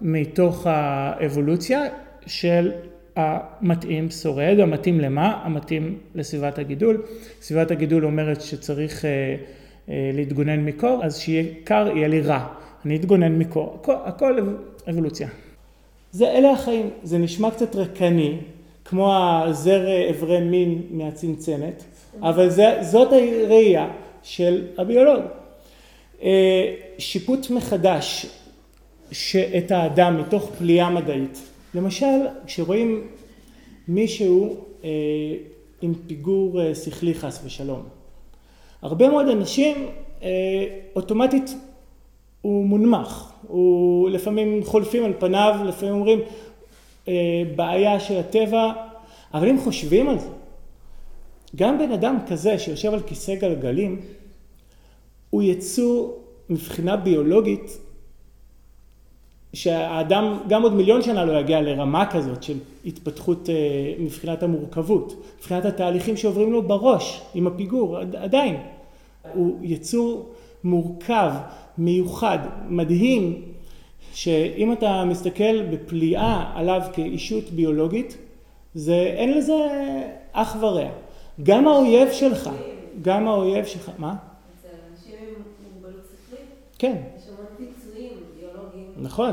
[0.00, 1.82] מתוך האבולוציה
[2.26, 2.72] של
[3.16, 5.40] המתאים שורד, המתאים למה?
[5.44, 7.02] המתאים לסביבת הגידול.
[7.42, 9.36] סביבת הגידול אומרת שצריך אה,
[9.88, 12.46] אה, להתגונן מקור, אז שיהיה קר יהיה לי רע.
[12.84, 14.38] אני אתגונן מקור, הכל, הכל
[14.90, 15.28] אבולוציה.
[16.12, 18.36] זה אלה החיים, זה נשמע קצת רקני,
[18.84, 21.84] כמו הזר אברי מין מהצנצנת,
[22.22, 23.88] אבל זה, זאת הראייה
[24.22, 25.22] של הביולוג.
[26.22, 28.26] אה, שיפוט מחדש
[29.58, 31.55] את האדם מתוך פליאה מדעית.
[31.76, 33.06] למשל, כשרואים
[33.88, 34.88] מישהו אה,
[35.82, 37.82] עם פיגור אה, שכלי חס ושלום,
[38.82, 39.86] הרבה מאוד אנשים
[40.22, 40.28] אה,
[40.96, 41.54] אוטומטית
[42.40, 46.18] הוא מונמך, הוא לפעמים חולפים על פניו, לפעמים אומרים
[47.08, 48.72] אה, בעיה של הטבע,
[49.34, 50.28] אבל אם חושבים על זה,
[51.56, 54.00] גם בן אדם כזה שיושב על כיסא גלגלים,
[55.30, 57.78] הוא יצור מבחינה ביולוגית
[59.56, 63.54] שהאדם גם עוד מיליון שנה לא יגיע לרמה כזאת של התפתחות אה,
[63.98, 68.56] מבחינת המורכבות, מבחינת התהליכים שעוברים לו בראש עם הפיגור, עדיין.
[69.34, 70.32] הוא יצור
[70.64, 71.30] מורכב,
[71.78, 72.38] מיוחד,
[72.68, 73.42] מדהים,
[74.14, 78.16] שאם אתה מסתכל בפליאה עליו כאישות ביולוגית,
[78.74, 79.54] זה, אין לזה
[80.32, 80.88] אח ורע.
[81.42, 82.50] גם האויב שלך,
[83.02, 84.14] גם האויב שלך, מה?
[84.14, 85.42] אצל אנשים עם
[85.74, 86.48] מוגבלות שכלית,
[86.78, 86.96] כן.
[87.18, 88.85] יש המון פיצויים ביולוגיים.
[89.00, 89.30] נכון.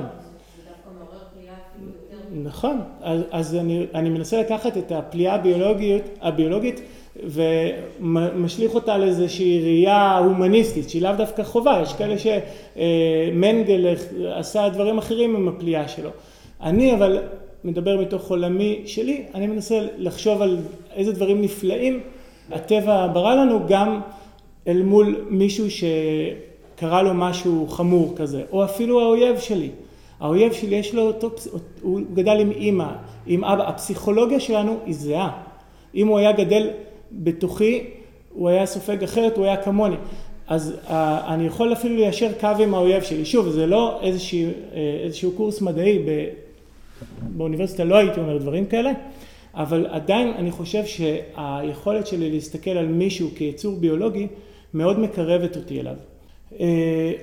[2.43, 6.81] נכון, אז, אז אני, אני מנסה לקחת את הפליאה הביולוגית, הביולוגית
[7.23, 13.95] ומשליך אותה לאיזושהי ראייה הומניסטית, שהיא לאו דווקא חובה, יש כאלה שמנגל
[14.35, 16.09] עשה דברים אחרים עם הפליאה שלו.
[16.61, 17.19] אני אבל
[17.63, 20.57] מדבר מתוך עולמי שלי, אני מנסה לחשוב על
[20.95, 21.99] איזה דברים נפלאים
[22.51, 24.01] הטבע ברא לנו גם
[24.67, 25.65] אל מול מישהו
[26.75, 29.69] שקרה לו משהו חמור כזה, או אפילו האויב שלי.
[30.19, 31.31] האויב שלי יש לו אותו,
[31.81, 32.87] הוא גדל עם אימא,
[33.27, 35.31] עם אבא, הפסיכולוגיה שלנו היא זהה.
[35.95, 36.69] אם הוא היה גדל
[37.11, 37.83] בתוכי,
[38.33, 39.95] הוא היה סופג אחרת, הוא היה כמוני.
[40.47, 40.89] אז uh,
[41.27, 43.25] אני יכול אפילו ליישר קו עם האויב שלי.
[43.25, 46.25] שוב, זה לא איזשהו, אה, איזשהו קורס מדעי, ב,
[47.21, 48.91] באוניברסיטה לא הייתי אומר דברים כאלה,
[49.53, 54.27] אבל עדיין אני חושב שהיכולת שלי להסתכל על מישהו כיצור ביולוגי
[54.73, 55.95] מאוד מקרבת אותי אליו.
[56.57, 56.61] Uh,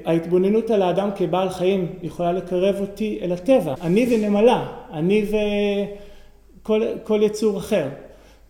[0.04, 3.74] ההתבוננות על האדם כבעל חיים יכולה לקרב אותי אל הטבע.
[3.82, 5.24] אני ונמלה, אני
[6.62, 7.88] וכל יצור אחר.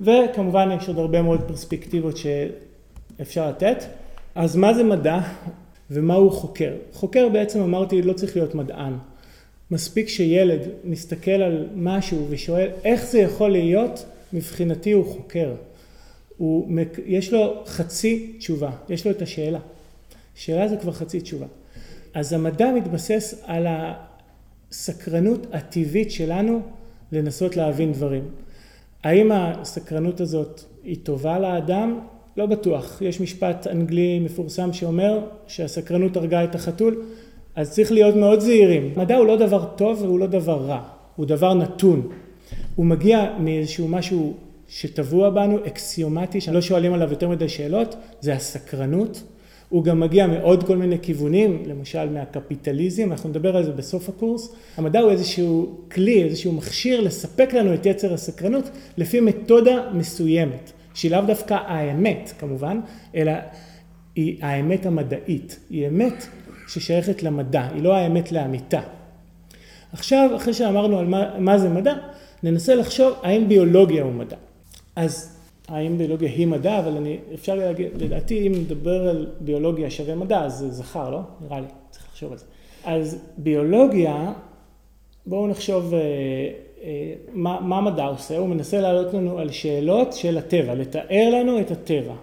[0.01, 3.85] וכמובן יש עוד הרבה מאוד פרספקטיבות שאפשר לתת.
[4.35, 5.19] אז מה זה מדע
[5.91, 6.73] ומה הוא חוקר?
[6.93, 8.93] חוקר בעצם אמרתי לא צריך להיות מדען.
[9.71, 15.53] מספיק שילד מסתכל על משהו ושואל איך זה יכול להיות, מבחינתי הוא חוקר.
[16.37, 19.59] הוא, יש לו חצי תשובה, יש לו את השאלה.
[20.41, 21.47] שאלה זה כבר חצי תשובה.
[22.15, 26.61] אז המדע מתבסס על הסקרנות הטבעית שלנו
[27.13, 28.25] לנסות להבין דברים.
[29.05, 31.99] האם הסקרנות הזאת היא טובה לאדם?
[32.37, 33.03] לא בטוח.
[33.03, 37.03] יש משפט אנגלי מפורסם שאומר שהסקרנות הרגה את החתול,
[37.57, 38.93] אז צריך להיות מאוד זהירים.
[38.97, 40.83] מדע הוא לא דבר טוב והוא לא דבר רע,
[41.17, 42.09] הוא דבר נתון.
[42.77, 44.35] הוא מגיע מאיזשהו משהו
[44.69, 49.23] שטבוע בנו, אקסיומטי, שלא שואלים עליו יותר מדי שאלות, זה הסקרנות.
[49.71, 54.55] הוא גם מגיע מעוד כל מיני כיוונים, למשל מהקפיטליזם, אנחנו נדבר על זה בסוף הקורס.
[54.77, 61.11] המדע הוא איזשהו כלי, איזשהו מכשיר לספק לנו את יצר הסקרנות לפי מתודה מסוימת, שהיא
[61.11, 62.81] לאו דווקא האמת כמובן,
[63.15, 63.33] אלא
[64.15, 66.27] היא האמת המדעית, היא אמת
[66.69, 68.81] ששייכת למדע, היא לא האמת לאמיתה.
[69.93, 71.95] עכשיו, אחרי שאמרנו על מה, מה זה מדע,
[72.43, 74.37] ננסה לחשוב האם ביולוגיה הוא מדע.
[74.97, 75.40] אז
[75.71, 80.45] האם ביולוגיה היא מדע, אבל אני, אפשר להגיד, לדעתי אם נדבר על ביולוגיה שווה מדע,
[80.45, 81.21] אז זה זכר, לא?
[81.41, 82.45] נראה לי, צריך לחשוב על זה.
[82.85, 84.33] אז ביולוגיה,
[85.27, 86.01] בואו נחשוב אה,
[86.83, 91.61] אה, מה, מה מדע עושה, הוא מנסה לעלות לנו על שאלות של הטבע, לתאר לנו
[91.61, 92.15] את הטבע.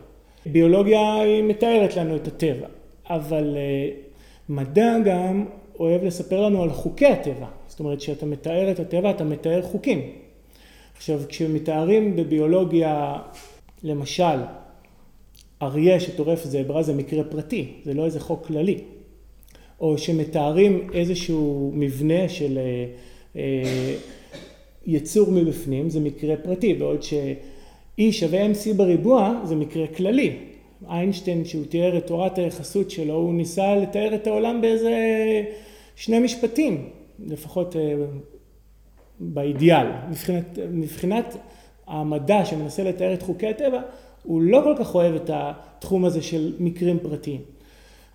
[0.45, 2.67] ביולוגיה היא מתארת לנו את הטבע,
[3.09, 3.89] אבל אה,
[4.49, 5.45] מדע גם
[5.79, 7.47] אוהב לספר לנו על חוקי הטבע.
[7.67, 10.26] זאת אומרת, כשאתה מתאר את הטבע, אתה מתאר חוקים.
[10.97, 13.17] עכשיו, כשמתארים בביולוגיה,
[13.83, 14.37] למשל,
[15.61, 18.77] אריה שטורף זברה זה מקרה פרטי, זה לא איזה חוק כללי.
[19.81, 22.85] או שמתארים איזשהו מבנה של אה,
[23.35, 23.95] אה,
[24.85, 30.37] יצור מבפנים, זה מקרה פרטי, בעוד ש-E שווה MC בריבוע זה מקרה כללי.
[30.89, 34.93] איינשטיין, כשהוא תיאר את תורת היחסות שלו, הוא ניסה לתאר את העולם באיזה
[35.95, 36.89] שני משפטים,
[37.25, 37.95] לפחות אה,
[39.19, 39.87] באידיאל.
[40.09, 41.37] מבחינת, מבחינת
[41.87, 43.81] המדע שמנסה לתאר את חוקי הטבע,
[44.23, 47.41] הוא לא כל כך אוהב את התחום הזה של מקרים פרטיים.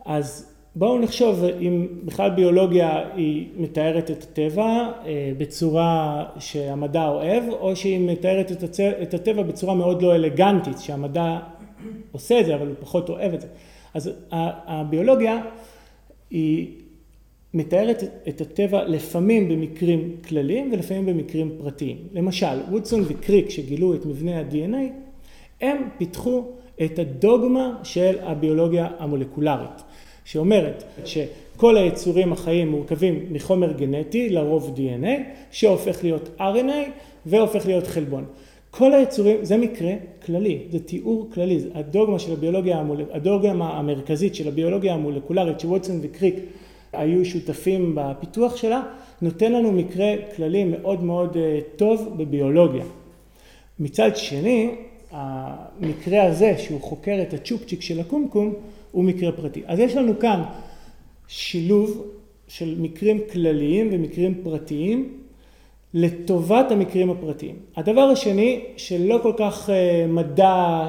[0.05, 7.77] אז בואו נחשוב אם בכלל ביולוגיה היא מתארת את הטבע אה, בצורה שהמדע אוהב, או
[7.77, 8.53] שהיא מתארת
[9.03, 11.39] את הטבע בצורה מאוד לא אלגנטית, שהמדע
[12.13, 13.47] עושה את זה, אבל הוא פחות אוהב את זה.
[13.95, 14.11] אז
[14.67, 15.43] הביולוגיה
[16.31, 16.82] היא
[17.55, 21.97] מתארת את הטבע לפעמים במקרים כלליים ולפעמים במקרים פרטיים.
[22.13, 24.93] למשל, וודסון וקריק שגילו את מבנה ה-DNA,
[25.61, 26.45] הם פיתחו
[26.85, 29.83] את הדוגמה של הביולוגיה המולקולרית,
[30.25, 35.09] שאומרת שכל היצורים החיים מורכבים מחומר גנטי, לרוב DNA,
[35.51, 36.91] שהופך להיות RNA
[37.27, 38.25] והופך להיות חלבון.
[38.71, 39.93] כל היצורים, זה מקרה
[40.27, 42.83] כללי, זה תיאור כללי, הדוגמה של הביולוגיה,
[43.13, 46.35] הדוגמה המרכזית של הביולוגיה המולקולרית שווטסון וקריק
[46.93, 48.83] היו שותפים בפיתוח שלה,
[49.23, 51.37] נותן לנו מקרה כללי מאוד מאוד
[51.77, 52.85] טוב בביולוגיה.
[53.79, 54.75] מצד שני,
[55.11, 58.55] המקרה הזה שהוא חוקר את הצ'ופצ'יק של הקומקום
[58.93, 59.63] הוא מקרה פרטי.
[59.67, 60.43] אז יש לנו כאן
[61.29, 62.07] שילוב
[62.49, 65.19] של מקרים כלליים ומקרים פרטיים
[65.95, 67.57] לטובת המקרים הפרטיים.
[67.77, 69.71] הדבר השני שלא כל כך
[70.09, 70.89] מדע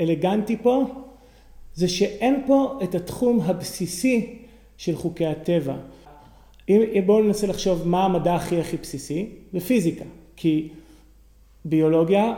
[0.00, 0.84] אלגנטי פה
[1.74, 4.38] זה שאין פה את התחום הבסיסי
[4.78, 5.76] של חוקי הטבע.
[7.06, 10.04] בואו ננסה לחשוב מה המדע הכי הכי בסיסי, זה פיזיקה,
[10.36, 10.68] כי
[11.64, 12.34] ביולוגיה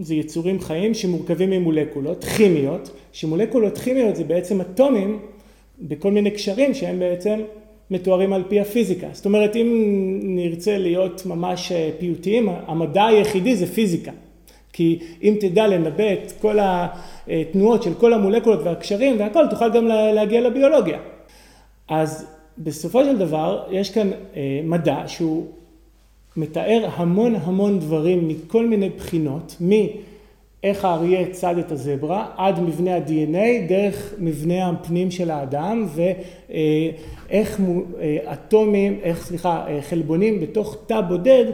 [0.00, 5.18] זה יצורים חיים שמורכבים ממולקולות כימיות, שמולקולות כימיות זה בעצם אטומים
[5.80, 7.40] בכל מיני קשרים שהם בעצם
[7.90, 9.08] מתוארים על פי הפיזיקה.
[9.12, 9.68] זאת אומרת אם
[10.22, 14.12] נרצה להיות ממש פיוטיים, המדע היחידי זה פיזיקה.
[14.78, 20.40] כי אם תדע לנבא את כל התנועות של כל המולקולות והקשרים והכל, תוכל גם להגיע
[20.40, 20.98] לביולוגיה.
[21.88, 22.26] אז
[22.58, 24.10] בסופו של דבר יש כאן
[24.64, 25.46] מדע שהוא
[26.36, 33.68] מתאר המון המון דברים מכל מיני בחינות, מאיך האריה צד את הזברה עד מבנה ה-DNA,
[33.68, 35.86] דרך מבנה הפנים של האדם
[37.28, 37.60] ואיך
[38.32, 41.44] אטומים, איך סליחה, חלבונים בתוך תא בודד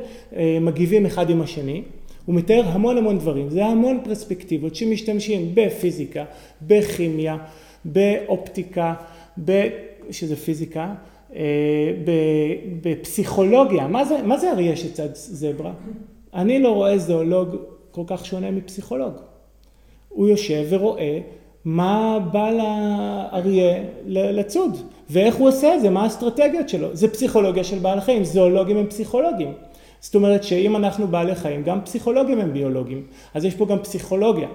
[0.60, 1.82] מגיבים אחד עם השני.
[2.26, 6.24] הוא מתאר המון המון דברים, זה המון פרספקטיבות שמשתמשים בפיזיקה,
[6.62, 7.36] בכימיה,
[7.84, 8.94] באופטיקה,
[10.10, 10.94] שזה פיזיקה,
[12.82, 15.72] בפסיכולוגיה, מה זה, מה זה אריה שצד זברה?
[16.34, 17.56] אני לא רואה זואולוג
[17.90, 19.12] כל כך שונה מפסיכולוג.
[20.08, 21.18] הוא יושב ורואה
[21.64, 24.76] מה בא לאריה לצוד,
[25.10, 26.88] ואיך הוא עושה את זה, מה האסטרטגיות שלו.
[26.92, 29.52] זה פסיכולוגיה של בעל חיים, זואולוגים הם פסיכולוגים.
[30.04, 34.48] זאת אומרת שאם אנחנו בעלי חיים, גם פסיכולוגים הם ביולוגים, אז יש פה גם פסיכולוגיה.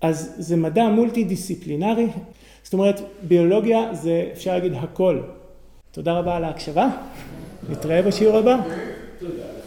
[0.00, 2.06] אז זה מדע מולטי דיסציפלינרי,
[2.62, 5.20] זאת אומרת ביולוגיה זה אפשר להגיד הכל.
[5.90, 6.88] תודה רבה על ההקשבה,
[7.70, 8.56] נתראה בשיעור הבא.
[9.18, 9.59] תודה.